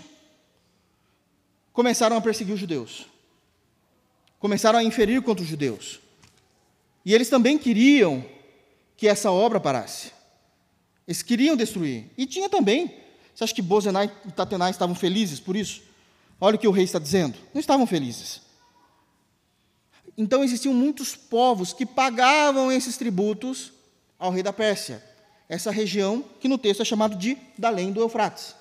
[1.73, 3.07] começaram a perseguir os judeus
[4.39, 5.99] começaram a inferir contra os judeus.
[7.05, 8.23] E eles também queriam
[8.95, 10.11] que essa obra parasse.
[11.07, 12.05] Eles queriam destruir.
[12.17, 12.93] E tinha também.
[13.33, 15.81] Você acha que Bozenai e Tatenai estavam felizes por isso?
[16.39, 17.37] Olha o que o rei está dizendo.
[17.53, 18.41] Não estavam felizes.
[20.17, 23.71] Então existiam muitos povos que pagavam esses tributos
[24.17, 25.03] ao rei da Pérsia.
[25.47, 28.55] Essa região que no texto é chamado de da além do Eufrates.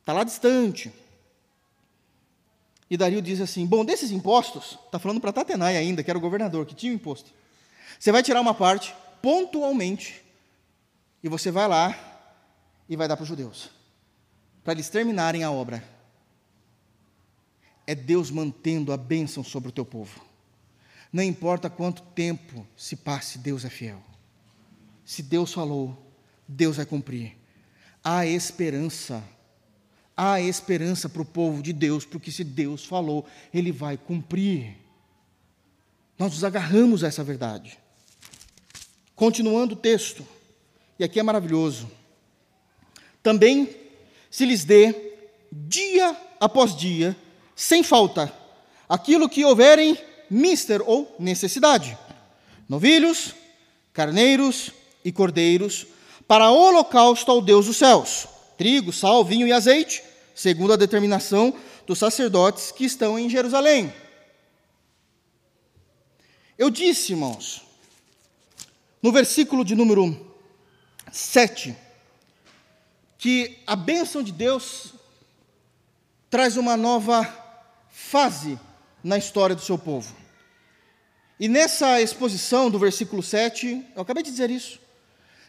[0.00, 0.92] Está lá distante.
[2.90, 6.20] E Dario diz assim: Bom, desses impostos, está falando para Tatenai ainda, que era o
[6.20, 7.30] governador, que tinha o imposto.
[7.98, 10.24] Você vai tirar uma parte pontualmente,
[11.22, 11.96] e você vai lá
[12.88, 13.70] e vai dar para os judeus,
[14.64, 15.84] para eles terminarem a obra.
[17.86, 20.20] É Deus mantendo a bênção sobre o teu povo.
[21.12, 24.00] Não importa quanto tempo se passe, Deus é fiel.
[25.04, 26.12] Se Deus falou,
[26.46, 27.36] Deus vai cumprir.
[28.02, 29.22] Há esperança
[30.20, 34.76] há esperança para o povo de Deus, porque se Deus falou, Ele vai cumprir.
[36.18, 37.78] Nós nos agarramos a essa verdade.
[39.16, 40.26] Continuando o texto,
[40.98, 41.90] e aqui é maravilhoso.
[43.22, 43.74] Também
[44.30, 44.94] se lhes dê,
[45.50, 47.16] dia após dia,
[47.56, 48.30] sem falta,
[48.86, 49.96] aquilo que houverem
[50.28, 51.96] mister ou necessidade:
[52.68, 53.34] novilhos,
[53.94, 54.70] carneiros
[55.02, 55.86] e cordeiros,
[56.28, 58.26] para holocausto ao Deus dos céus,
[58.58, 60.09] trigo, sal, vinho e azeite,
[60.40, 61.54] segundo a determinação
[61.86, 63.92] dos sacerdotes que estão em Jerusalém.
[66.56, 67.62] Eu disse, irmãos,
[69.02, 70.34] no versículo de número
[71.12, 71.76] 7,
[73.18, 74.94] que a bênção de Deus
[76.30, 77.22] traz uma nova
[77.90, 78.58] fase
[79.04, 80.16] na história do seu povo.
[81.38, 84.80] E nessa exposição do versículo 7, eu acabei de dizer isso,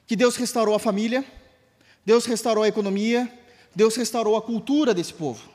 [0.06, 1.24] que Deus restaurou a família,
[2.06, 3.32] Deus restaurou a economia,
[3.76, 5.50] Deus restaurou a cultura desse povo.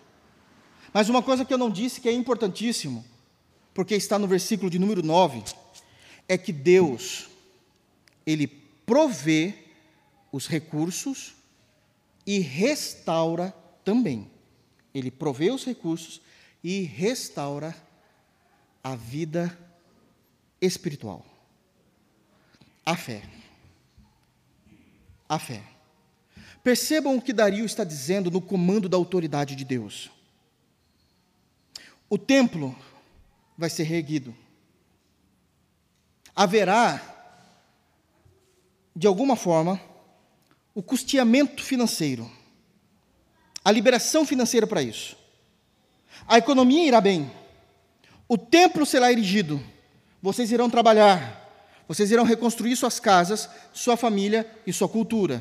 [0.93, 3.05] Mas uma coisa que eu não disse que é importantíssimo,
[3.75, 5.45] porque está no versículo de número 9,
[6.27, 7.29] é que Deus,
[8.27, 9.55] Ele provê
[10.33, 11.35] os recursos
[12.27, 13.55] e restaura
[13.85, 14.31] também.
[14.95, 16.21] Ele provê os recursos
[16.65, 17.77] e restaura
[18.83, 19.57] a vida
[20.61, 21.25] espiritual.
[22.85, 23.23] A fé.
[25.29, 25.76] A fé.
[26.67, 30.11] Percebam o que Dario está dizendo no comando da autoridade de Deus.
[32.11, 32.75] O templo
[33.57, 34.37] vai ser reerguido.
[36.35, 37.01] Haverá,
[38.97, 39.81] de alguma forma,
[40.75, 42.29] o custeamento financeiro,
[43.65, 45.17] a liberação financeira para isso.
[46.27, 47.31] A economia irá bem.
[48.29, 49.63] O templo será erigido.
[50.21, 51.45] Vocês irão trabalhar.
[51.87, 55.41] Vocês irão reconstruir suas casas, sua família e sua cultura.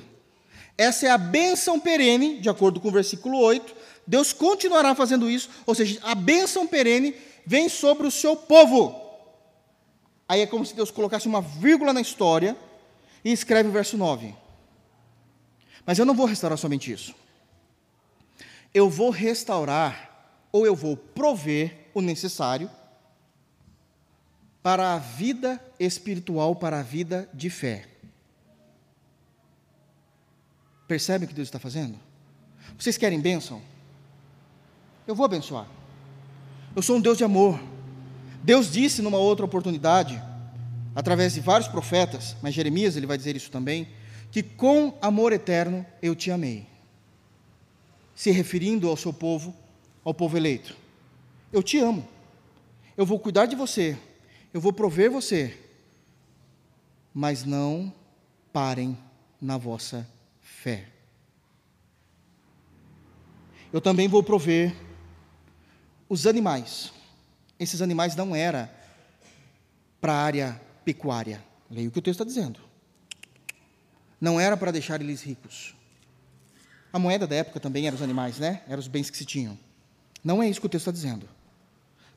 [0.78, 3.76] Essa é a bênção perene, de acordo com o versículo 8.
[4.06, 7.16] Deus continuará fazendo isso, ou seja, a bênção perene
[7.46, 9.02] vem sobre o seu povo.
[10.28, 12.58] Aí é como se Deus colocasse uma vírgula na história
[13.24, 14.36] e escreve o verso 9.
[15.86, 17.16] Mas eu não vou restaurar somente isso.
[18.74, 22.70] Eu vou restaurar, ou eu vou prover o necessário
[24.62, 27.88] para a vida espiritual, para a vida de fé.
[30.88, 31.98] Percebem o que Deus está fazendo?
[32.78, 33.62] Vocês querem bênção?
[35.08, 35.68] Eu vou abençoar.
[36.76, 37.60] Eu sou um Deus de amor.
[38.44, 40.22] Deus disse numa outra oportunidade,
[40.94, 43.88] através de vários profetas, mas Jeremias ele vai dizer isso também,
[44.32, 46.68] que com amor eterno eu te amei.
[48.16, 49.56] Se referindo ao seu povo,
[50.04, 50.76] ao povo eleito.
[51.52, 52.08] Eu te amo.
[52.96, 53.98] Eu vou cuidar de você.
[54.54, 55.58] Eu vou prover você.
[57.14, 57.94] mas não
[58.52, 58.98] parem
[59.42, 60.06] na vossa
[60.66, 60.88] fé.
[63.72, 64.76] Eu também vou prover
[66.10, 66.92] os animais.
[67.60, 68.68] Esses animais não eram
[70.02, 71.44] para a área pecuária.
[71.70, 72.60] Leia o que o texto está dizendo.
[74.20, 75.76] Não era para deixar eles ricos.
[76.92, 78.64] A moeda da época também era os animais, né?
[78.68, 79.60] Eram os bens que se tinham.
[80.24, 81.30] Não é isso que o texto está dizendo.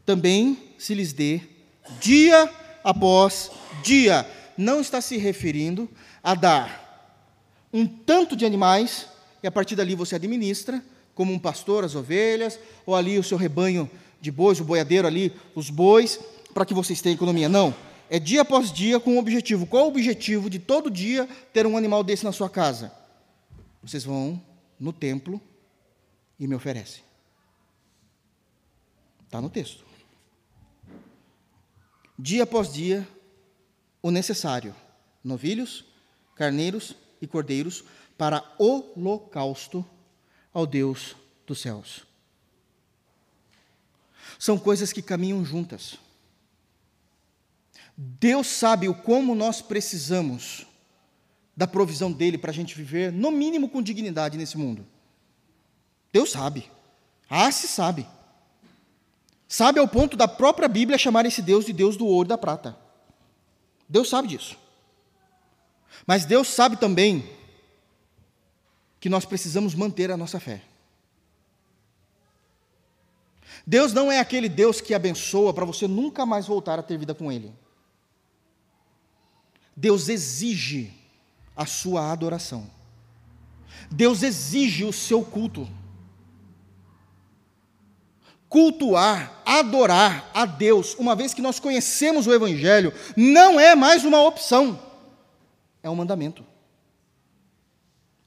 [0.07, 1.43] Também se lhes dê
[2.01, 2.51] dia
[2.83, 3.51] após
[3.83, 4.27] dia.
[4.57, 5.87] Não está se referindo
[6.23, 6.88] a dar
[7.73, 9.07] um tanto de animais
[9.43, 10.83] e a partir dali você administra,
[11.15, 13.91] como um pastor as ovelhas, ou ali o seu rebanho
[14.21, 16.19] de bois, o boiadeiro ali, os bois,
[16.53, 17.49] para que vocês tenham economia.
[17.49, 17.75] Não.
[18.11, 19.67] É dia após dia com um objetivo.
[19.67, 22.93] Qual o objetivo de todo dia ter um animal desse na sua casa?
[23.83, 24.41] Vocês vão
[24.81, 25.41] no templo
[26.39, 27.03] e me oferecem.
[29.25, 29.85] Está no texto.
[32.19, 33.07] Dia após dia,
[34.03, 34.75] o necessário:
[35.23, 35.85] novilhos,
[36.35, 37.85] carneiros e cordeiros
[38.17, 39.85] para holocausto
[40.53, 41.17] ao Deus
[41.47, 42.05] dos céus.
[44.39, 45.99] São coisas que caminham juntas.
[47.97, 50.67] Deus sabe o como nós precisamos
[51.57, 54.87] da provisão dele para a gente viver, no mínimo com dignidade nesse mundo.
[56.13, 56.71] Deus sabe.
[57.29, 58.07] Ah, se sabe.
[59.49, 62.39] Sabe ao ponto da própria Bíblia chamar esse Deus de Deus do ouro e da
[62.39, 62.79] prata.
[63.89, 64.57] Deus sabe disso.
[66.07, 67.29] Mas Deus sabe também
[69.01, 70.63] que nós precisamos manter a nossa fé.
[73.67, 77.15] Deus não é aquele Deus que abençoa para você nunca mais voltar a ter vida
[77.15, 77.53] com Ele.
[79.77, 80.93] Deus exige
[81.57, 82.69] a sua adoração.
[83.91, 85.69] Deus exige o seu culto.
[88.49, 94.23] Cultuar, adorar a Deus, uma vez que nós conhecemos o Evangelho, não é mais uma
[94.23, 94.81] opção,
[95.83, 96.45] é um mandamento,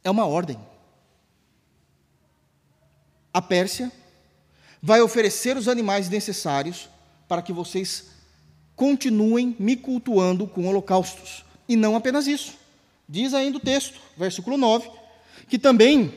[0.04, 0.60] é uma ordem.
[3.34, 3.92] A Pérsia
[4.82, 6.90] vai oferecer os animais necessários
[7.28, 8.12] para que vocês
[8.76, 11.46] continuem me cultuando com holocaustos.
[11.68, 12.56] E não apenas isso.
[13.08, 14.90] Diz ainda o texto, versículo 9,
[15.48, 16.14] que também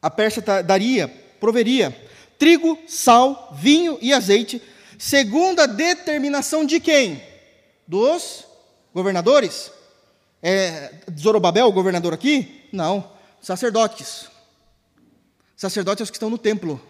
[0.00, 1.08] a Pérsia daria,
[1.40, 2.10] proveria
[2.42, 4.60] trigo, sal, vinho e azeite,
[4.98, 7.22] segundo a determinação de quem?
[7.86, 8.44] Dos
[8.92, 9.70] governadores?
[10.42, 12.68] É, Zorobabel, o governador aqui?
[12.72, 13.08] Não,
[13.40, 14.28] sacerdotes.
[15.56, 16.80] Sacerdotes que estão no templo,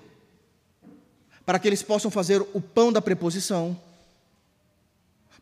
[1.45, 3.79] para que eles possam fazer o pão da preposição,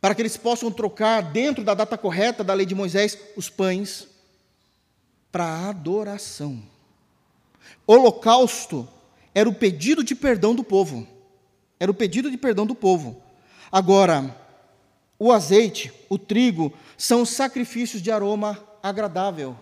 [0.00, 4.08] para que eles possam trocar dentro da data correta da lei de Moisés os pães
[5.30, 6.60] para adoração.
[7.86, 8.88] Holocausto
[9.32, 11.06] era o pedido de perdão do povo.
[11.78, 13.22] Era o pedido de perdão do povo.
[13.70, 14.36] Agora,
[15.20, 19.54] o azeite, o trigo, são sacrifícios de aroma agradável.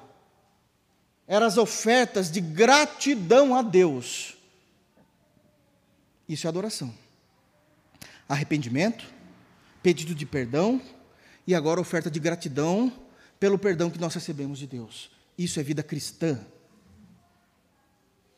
[1.26, 4.36] Eram as ofertas de gratidão a Deus.
[6.28, 6.94] Isso é adoração.
[8.28, 9.04] Arrependimento,
[9.82, 10.80] pedido de perdão
[11.44, 12.92] e agora oferta de gratidão
[13.40, 15.11] pelo perdão que nós recebemos de Deus.
[15.36, 16.38] Isso é vida cristã.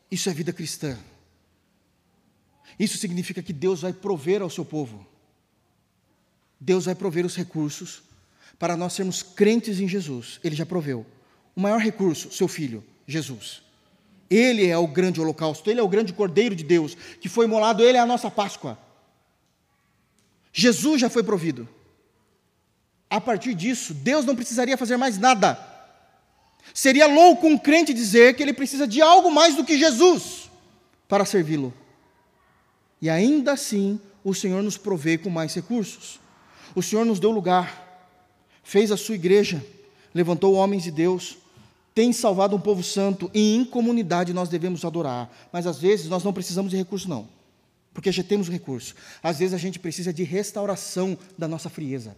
[0.09, 0.97] Isso é vida cristã.
[2.79, 5.10] Isso significa que Deus vai prover ao seu povo.
[6.61, 8.03] Deus vai prover os recursos
[8.59, 10.39] para nós sermos crentes em Jesus.
[10.43, 11.03] Ele já proveu.
[11.55, 13.63] O maior recurso, seu filho, Jesus.
[14.29, 17.83] Ele é o grande holocausto, ele é o grande cordeiro de Deus que foi imolado,
[17.83, 18.77] ele é a nossa Páscoa.
[20.53, 21.67] Jesus já foi provido.
[23.09, 25.59] A partir disso, Deus não precisaria fazer mais nada.
[26.73, 30.49] Seria louco um crente dizer que ele precisa de algo mais do que Jesus
[31.07, 31.73] para servi-lo.
[33.01, 36.21] E ainda assim, o Senhor nos provê com mais recursos.
[36.75, 38.09] O Senhor nos deu lugar,
[38.63, 39.63] fez a sua igreja,
[40.13, 41.37] levantou homens de Deus,
[41.93, 45.29] tem salvado um povo santo e em comunidade nós devemos adorar.
[45.51, 47.27] Mas às vezes nós não precisamos de recurso, não
[47.93, 48.95] porque já temos recurso.
[49.21, 52.17] Às vezes a gente precisa de restauração da nossa frieza.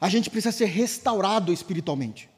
[0.00, 2.28] A gente precisa ser restaurado espiritualmente.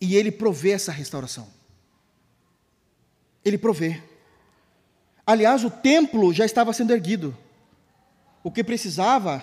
[0.00, 1.48] E Ele provê essa restauração.
[3.44, 4.02] Ele provê.
[5.26, 7.36] Aliás, o templo já estava sendo erguido.
[8.42, 9.42] O que precisava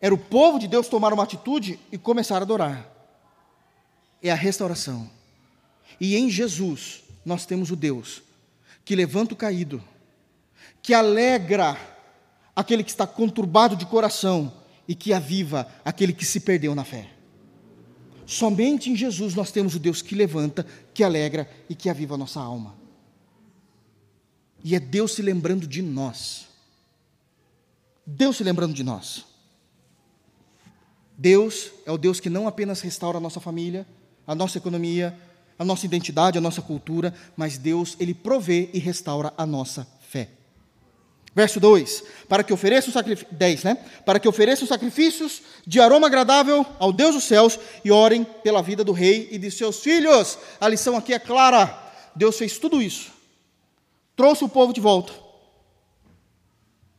[0.00, 2.86] era o povo de Deus tomar uma atitude e começar a adorar.
[4.22, 5.08] É a restauração.
[6.00, 8.22] E em Jesus nós temos o Deus
[8.84, 9.84] que levanta o caído,
[10.80, 11.76] que alegra
[12.56, 14.50] aquele que está conturbado de coração
[14.88, 17.10] e que aviva aquele que se perdeu na fé.
[18.24, 22.18] Somente em Jesus nós temos o Deus que levanta, que alegra e que aviva a
[22.18, 22.74] nossa alma.
[24.68, 26.44] E é Deus se lembrando de nós.
[28.04, 29.24] Deus se lembrando de nós.
[31.16, 33.86] Deus é o Deus que não apenas restaura a nossa família,
[34.26, 35.18] a nossa economia,
[35.58, 40.28] a nossa identidade, a nossa cultura, mas Deus, ele provê e restaura a nossa fé.
[41.34, 43.74] Verso 2: Para que ofereçam sacrifícios, 10, né?
[44.04, 48.84] Para que ofereçam sacrifícios de aroma agradável ao Deus dos céus e orem pela vida
[48.84, 50.38] do rei e de seus filhos.
[50.60, 51.90] A lição aqui é clara.
[52.14, 53.16] Deus fez tudo isso.
[54.18, 55.12] Trouxe o povo de volta.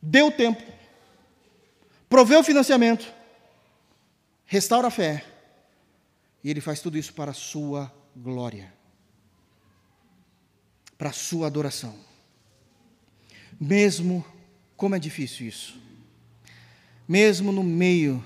[0.02, 0.64] Deu tempo.
[2.08, 3.14] Proveu o financiamento.
[4.46, 5.26] Restaura a fé.
[6.42, 8.74] E ele faz tudo isso para a sua glória.
[10.98, 11.94] Para a sua adoração.
[13.60, 14.26] Mesmo,
[14.78, 15.78] como é difícil isso,
[17.06, 18.26] mesmo no meio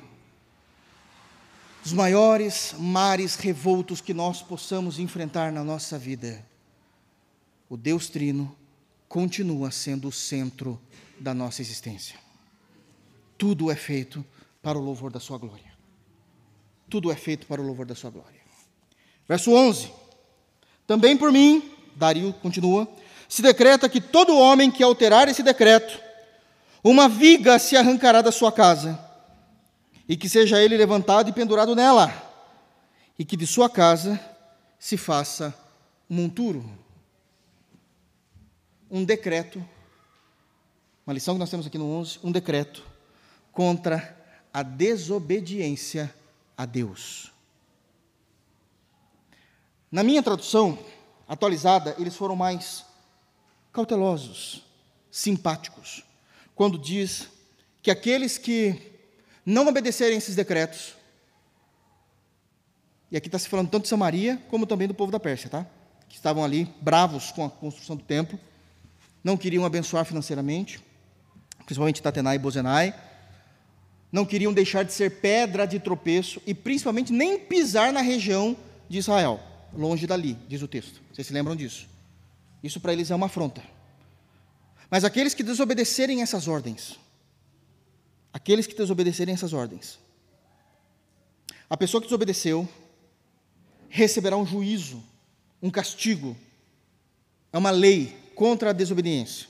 [1.81, 6.45] dos maiores mares revoltos que nós possamos enfrentar na nossa vida,
[7.67, 8.55] o Deus Trino
[9.14, 10.82] continua sendo o centro
[11.20, 12.18] da nossa existência.
[13.38, 14.26] Tudo é feito
[14.59, 15.72] para o louvor da Sua glória.
[16.89, 18.41] Tudo é feito para o louvor da Sua glória.
[19.30, 19.91] Verso 11:
[20.88, 21.61] Também por mim,
[21.95, 22.88] Dario continua,
[23.30, 26.01] se decreta que todo homem que alterar esse decreto,
[26.84, 28.99] uma viga se arrancará da sua casa,
[30.09, 32.11] e que seja ele levantado e pendurado nela,
[33.20, 34.20] e que de sua casa
[34.80, 35.53] se faça
[36.09, 36.82] um monturo.
[38.93, 39.57] Um decreto,
[41.03, 42.85] uma lição que nós temos aqui no 11, um decreto
[43.51, 44.15] contra
[44.53, 46.13] a desobediência
[46.55, 47.33] a Deus.
[49.91, 50.77] Na minha tradução
[51.27, 52.85] atualizada, eles foram mais
[53.71, 54.63] cautelosos,
[55.09, 56.03] simpáticos,
[56.53, 57.27] quando diz
[57.81, 58.79] que aqueles que
[59.43, 60.93] não obedecerem esses decretos,
[63.09, 65.65] e aqui está se falando tanto de Samaria, como também do povo da Pérsia, tá?
[66.07, 68.39] Que estavam ali bravos com a construção do templo,
[69.24, 70.84] não queriam abençoar financeiramente,
[71.65, 72.93] principalmente Tatenai e Bozenai,
[74.11, 78.55] não queriam deixar de ser pedra de tropeço e principalmente nem pisar na região
[78.88, 79.39] de Israel,
[79.74, 81.01] longe dali, diz o texto.
[81.11, 81.88] Vocês se lembram disso?
[82.61, 83.63] Isso para eles é uma afronta.
[84.89, 86.99] Mas aqueles que desobedecerem essas ordens,
[88.32, 89.97] aqueles que desobedecerem essas ordens,
[91.67, 92.69] a pessoa que desobedeceu
[93.89, 95.03] receberá um juízo,
[95.61, 96.38] um castigo,
[97.51, 99.47] é uma lei contra a desobediência.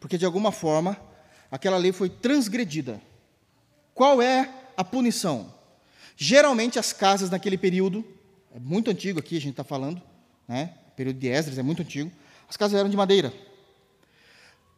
[0.00, 0.96] Porque de alguma forma
[1.50, 3.00] aquela lei foi transgredida.
[3.94, 5.52] Qual é a punição?
[6.16, 8.04] Geralmente as casas naquele período,
[8.54, 10.00] é muito antigo aqui a gente está falando,
[10.46, 10.74] né?
[10.96, 12.10] período de Esdras, é muito antigo,
[12.48, 13.32] as casas eram de madeira.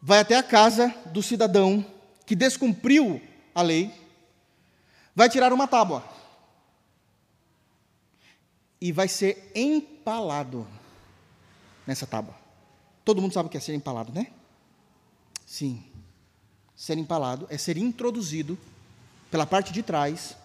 [0.01, 1.85] Vai até a casa do cidadão
[2.25, 3.21] que descumpriu
[3.55, 3.93] a lei,
[5.15, 6.05] vai tirar uma tábua
[8.81, 10.67] e vai ser empalado
[11.87, 12.46] nessa tábua.
[13.07, 14.33] Todo mundo sabe o que é ser empalado, né?
[15.47, 15.85] Sim.
[16.75, 18.59] Ser empalado é ser introduzido
[19.31, 20.37] pela parte de trás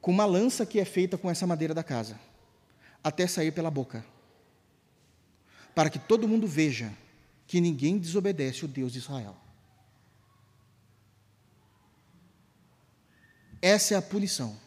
[0.00, 2.18] com uma lança que é feita com essa madeira da casa
[3.04, 4.02] até sair pela boca,
[5.74, 6.90] para que todo mundo veja
[7.46, 9.36] que ninguém desobedece o Deus de Israel.
[13.60, 14.58] Essa é a punição.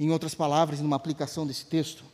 [0.00, 2.04] Em outras palavras, numa aplicação desse texto,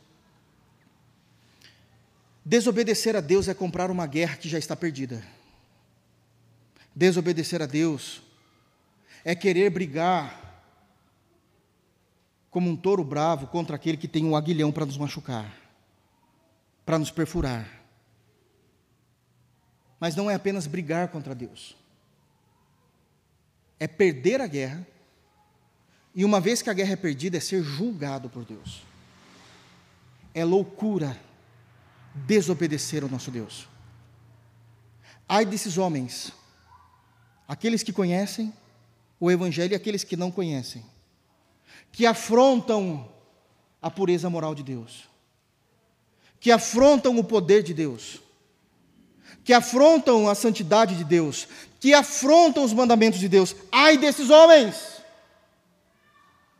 [2.45, 5.25] desobedecer a Deus é comprar uma guerra que já está perdida.
[6.95, 8.21] Desobedecer a Deus
[9.23, 10.45] é querer brigar
[12.51, 15.51] como um touro bravo contra aquele que tem um aguilhão para nos machucar,
[16.85, 17.67] para nos perfurar.
[19.99, 21.75] Mas não é apenas brigar contra Deus,
[23.79, 24.87] é perder a guerra,
[26.13, 28.83] e uma vez que a guerra é perdida, é ser julgado por Deus.
[30.33, 31.19] É loucura
[32.15, 33.67] desobedecer ao nosso Deus.
[35.27, 36.31] Ai desses homens,
[37.47, 38.53] aqueles que conhecem
[39.19, 40.83] o Evangelho e aqueles que não conhecem
[41.95, 43.09] que afrontam
[43.81, 45.07] a pureza moral de Deus,
[46.41, 48.19] que afrontam o poder de Deus,
[49.45, 51.47] que afrontam a santidade de Deus,
[51.79, 53.55] que afrontam os mandamentos de Deus.
[53.71, 54.75] Ai desses homens!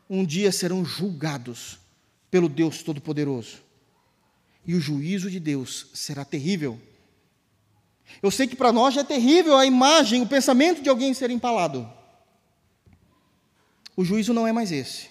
[0.10, 1.80] Um dia serão julgados
[2.32, 3.65] pelo Deus Todo-Poderoso.
[4.66, 6.80] E o juízo de Deus será terrível.
[8.22, 11.30] Eu sei que para nós já é terrível a imagem, o pensamento de alguém ser
[11.30, 11.90] empalado.
[13.96, 15.10] O juízo não é mais esse.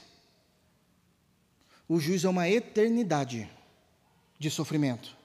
[1.88, 3.48] O juízo é uma eternidade
[4.38, 5.16] de sofrimento,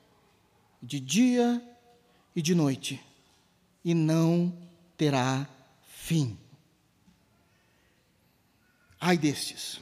[0.82, 1.62] de dia
[2.36, 3.04] e de noite,
[3.84, 4.56] e não
[4.98, 5.48] terá
[5.88, 6.38] fim.
[9.00, 9.80] Ai destes.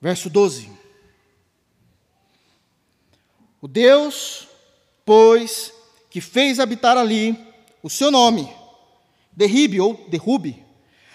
[0.00, 0.87] Verso 12.
[3.60, 4.48] O Deus,
[5.04, 5.72] pois,
[6.10, 7.36] que fez habitar ali
[7.82, 8.48] o seu nome,
[9.32, 10.64] derribe ou derrube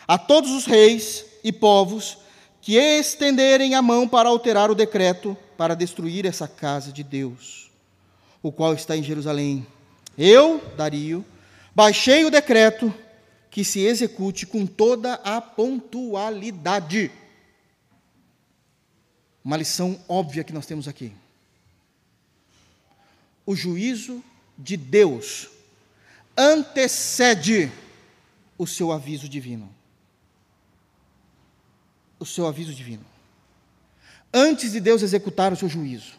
[0.08, 2.18] a todos os reis e povos
[2.62, 7.72] que estenderem a mão para alterar o decreto para destruir essa casa de Deus,
[8.42, 9.66] o qual está em Jerusalém.
[10.18, 11.26] Eu, Dario,
[11.76, 12.94] baixei o decreto
[13.50, 17.12] que se execute com toda a pontualidade.
[19.44, 21.14] Uma lição óbvia que nós temos aqui.
[23.46, 24.24] O juízo
[24.58, 25.50] de Deus
[26.38, 27.72] antecede
[28.58, 29.74] o seu aviso divino.
[32.20, 33.06] O seu aviso divino.
[34.34, 36.14] Antes de Deus executar o seu juízo,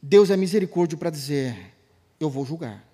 [0.00, 1.74] Deus é misericórdio para dizer:
[2.18, 2.84] Eu vou julgar.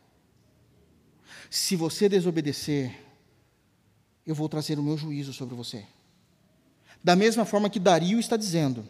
[1.51, 2.95] Se você desobedecer,
[4.27, 5.85] eu vou trazer o meu juízo sobre você.
[7.03, 8.89] Da mesma forma que Dario está dizendo,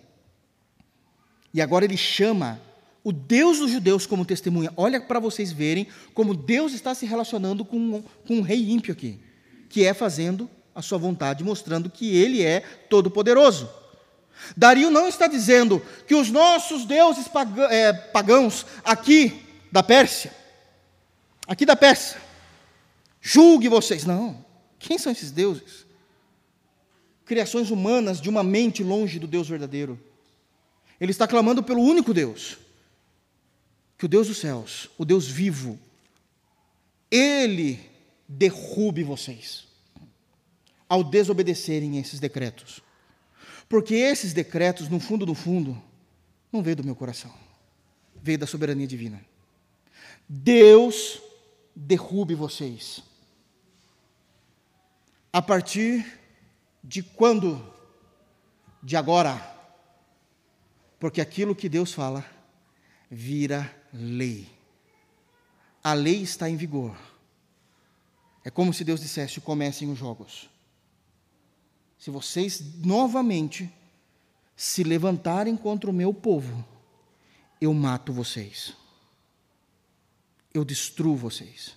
[1.52, 2.60] e agora ele chama
[3.06, 4.72] o Deus dos judeus como testemunha.
[4.76, 9.20] Olha para vocês verem como Deus está se relacionando com, com um rei ímpio aqui,
[9.68, 13.70] que é fazendo a sua vontade, mostrando que ele é todo-poderoso.
[14.56, 17.30] Dario não está dizendo que os nossos deuses
[17.70, 19.40] é, pagãos aqui
[19.70, 20.34] da Pérsia,
[21.46, 22.20] aqui da Pérsia,
[23.20, 24.04] julgue vocês.
[24.04, 24.44] Não.
[24.80, 25.86] Quem são esses deuses?
[27.24, 29.96] Criações humanas de uma mente longe do Deus verdadeiro.
[31.00, 32.65] Ele está clamando pelo único Deus.
[33.98, 35.78] Que o Deus dos céus, o Deus vivo,
[37.10, 37.80] ele
[38.28, 39.66] derrube vocês
[40.88, 42.80] ao desobedecerem esses decretos.
[43.68, 45.80] Porque esses decretos, no fundo, no fundo,
[46.52, 47.32] não veio do meu coração,
[48.22, 49.24] veio da soberania divina.
[50.28, 51.20] Deus
[51.74, 53.02] derrube vocês.
[55.32, 56.20] A partir
[56.82, 57.74] de quando?
[58.82, 59.56] De agora
[60.98, 62.24] porque aquilo que Deus fala
[63.10, 64.48] vira lei.
[65.82, 66.96] A lei está em vigor.
[68.44, 70.48] É como se Deus dissesse: comecem os jogos.
[71.98, 73.72] Se vocês novamente
[74.54, 76.64] se levantarem contra o meu povo,
[77.60, 78.74] eu mato vocês.
[80.52, 81.74] Eu destruo vocês.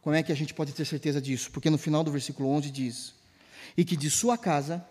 [0.00, 1.50] Como é que a gente pode ter certeza disso?
[1.50, 3.14] Porque no final do versículo 11 diz:
[3.76, 4.84] E que de sua casa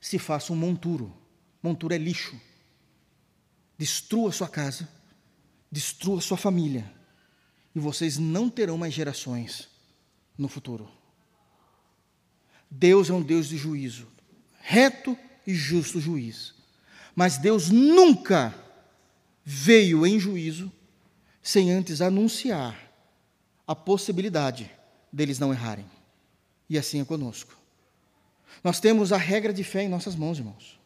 [0.00, 1.20] se faça um monturo
[1.62, 2.40] montura é lixo.
[3.76, 4.88] Destrua sua casa,
[5.70, 6.90] destrua sua família,
[7.74, 9.68] e vocês não terão mais gerações
[10.36, 10.90] no futuro.
[12.70, 14.06] Deus é um Deus de juízo,
[14.58, 15.16] reto
[15.46, 16.54] e justo juiz.
[17.14, 18.54] Mas Deus nunca
[19.44, 20.70] veio em juízo
[21.42, 22.78] sem antes anunciar
[23.66, 24.70] a possibilidade
[25.12, 25.86] deles não errarem.
[26.68, 27.56] E assim é conosco.
[28.62, 30.80] Nós temos a regra de fé em nossas mãos, irmãos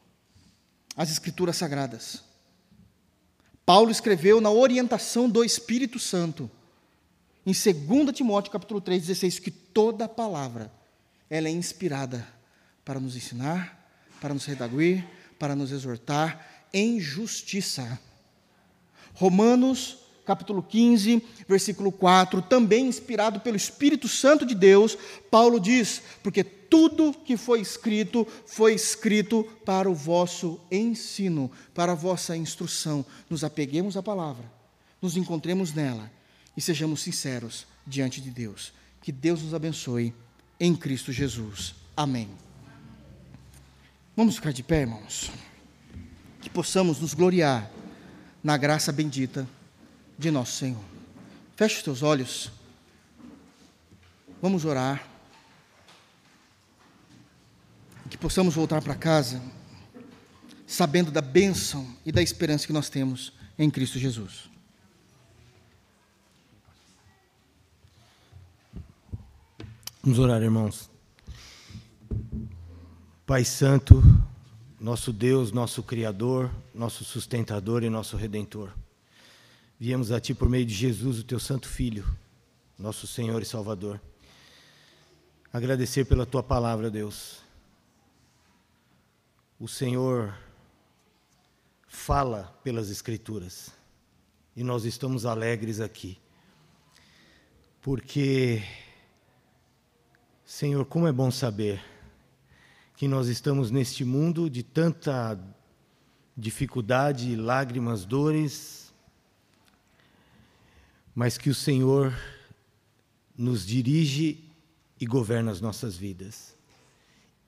[0.97, 2.23] as Escrituras Sagradas.
[3.66, 6.51] Paulo escreveu na orientação do Espírito Santo,
[7.47, 10.70] em 2 Timóteo capítulo 3, 16, que toda palavra
[11.31, 12.27] ela é inspirada
[12.85, 13.89] para nos ensinar,
[14.20, 15.07] para nos redaguir,
[15.39, 17.99] para nos exortar em justiça.
[19.15, 24.97] Romanos capítulo 15, versículo 4, também inspirado pelo Espírito Santo de Deus,
[25.31, 31.95] Paulo diz: Porque tudo que foi escrito foi escrito para o vosso ensino, para a
[31.95, 33.05] vossa instrução.
[33.28, 34.45] Nos apeguemos à palavra,
[35.01, 36.11] nos encontremos nela
[36.57, 38.73] e sejamos sinceros diante de Deus.
[39.03, 40.15] Que Deus nos abençoe
[40.59, 41.74] em Cristo Jesus.
[41.97, 42.28] Amém.
[44.16, 45.31] Vamos ficar de pé, irmãos.
[46.41, 47.70] Que possamos nos gloriar
[48.43, 49.47] na graça bendita
[50.19, 50.85] de nosso Senhor.
[51.57, 52.53] Feche os teus olhos.
[54.41, 55.07] Vamos orar.
[58.03, 59.38] Que possamos voltar para casa
[60.66, 64.48] sabendo da bênção e da esperança que nós temos em Cristo Jesus.
[70.02, 70.88] Vamos orar, irmãos.
[73.26, 74.02] Pai Santo,
[74.80, 78.70] nosso Deus, nosso Criador, nosso sustentador e nosso Redentor.
[79.78, 82.06] Viemos a Ti por meio de Jesus, o Teu Santo Filho,
[82.78, 84.01] nosso Senhor e Salvador.
[85.52, 87.43] Agradecer pela Tua palavra, Deus.
[89.65, 90.36] O Senhor
[91.89, 93.70] fala pelas Escrituras
[94.55, 96.19] e nós estamos alegres aqui,
[97.81, 98.62] porque,
[100.45, 101.82] Senhor, como é bom saber
[102.95, 105.41] que nós estamos neste mundo de tanta
[106.36, 108.93] dificuldade, lágrimas, dores,
[111.15, 112.12] mas que o Senhor
[113.35, 114.45] nos dirige
[115.01, 116.53] e governa as nossas vidas.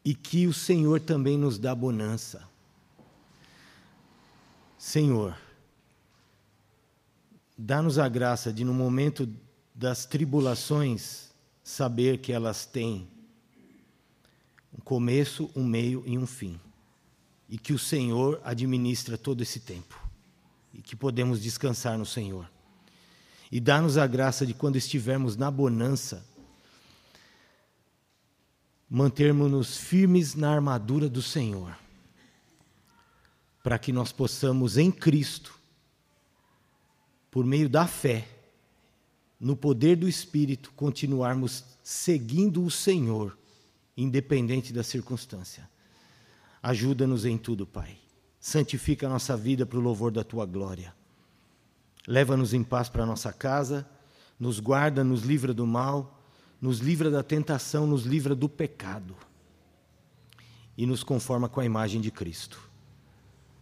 [0.07, 2.49] E que o Senhor também nos dá bonança.
[4.79, 5.37] Senhor,
[7.59, 9.29] dá-nos a graça de, no momento
[9.75, 11.33] das tribulações,
[11.65, 13.09] saber que elas têm
[14.73, 16.61] um começo, um meio e um fim.
[17.49, 20.01] E que o Senhor administra todo esse tempo.
[20.73, 22.49] E que podemos descansar no Senhor.
[23.51, 26.25] E dá-nos a graça de quando estivermos na bonança,
[28.89, 31.77] mantermos-nos firmes na armadura do Senhor,
[33.63, 35.55] para que nós possamos em Cristo,
[37.31, 38.29] por meio da fé,
[39.39, 43.37] no poder do Espírito, continuarmos seguindo o Senhor,
[43.97, 45.69] independente da circunstância.
[46.63, 47.99] Ajuda-nos em tudo, Pai.
[48.41, 50.95] Santifica a nossa vida para o louvor da tua glória.
[52.07, 53.87] Leva-nos em paz para a nossa casa,
[54.39, 56.16] nos guarda, nos livra do mal,
[56.61, 59.15] nos livra da tentação, nos livra do pecado
[60.77, 62.61] e nos conforma com a imagem de Cristo.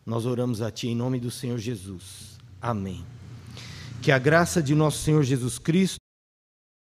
[0.05, 2.39] Nós oramos a Ti em nome do Senhor Jesus.
[2.61, 3.05] Amém.
[4.03, 6.04] Que a graça de nosso Senhor Jesus Cristo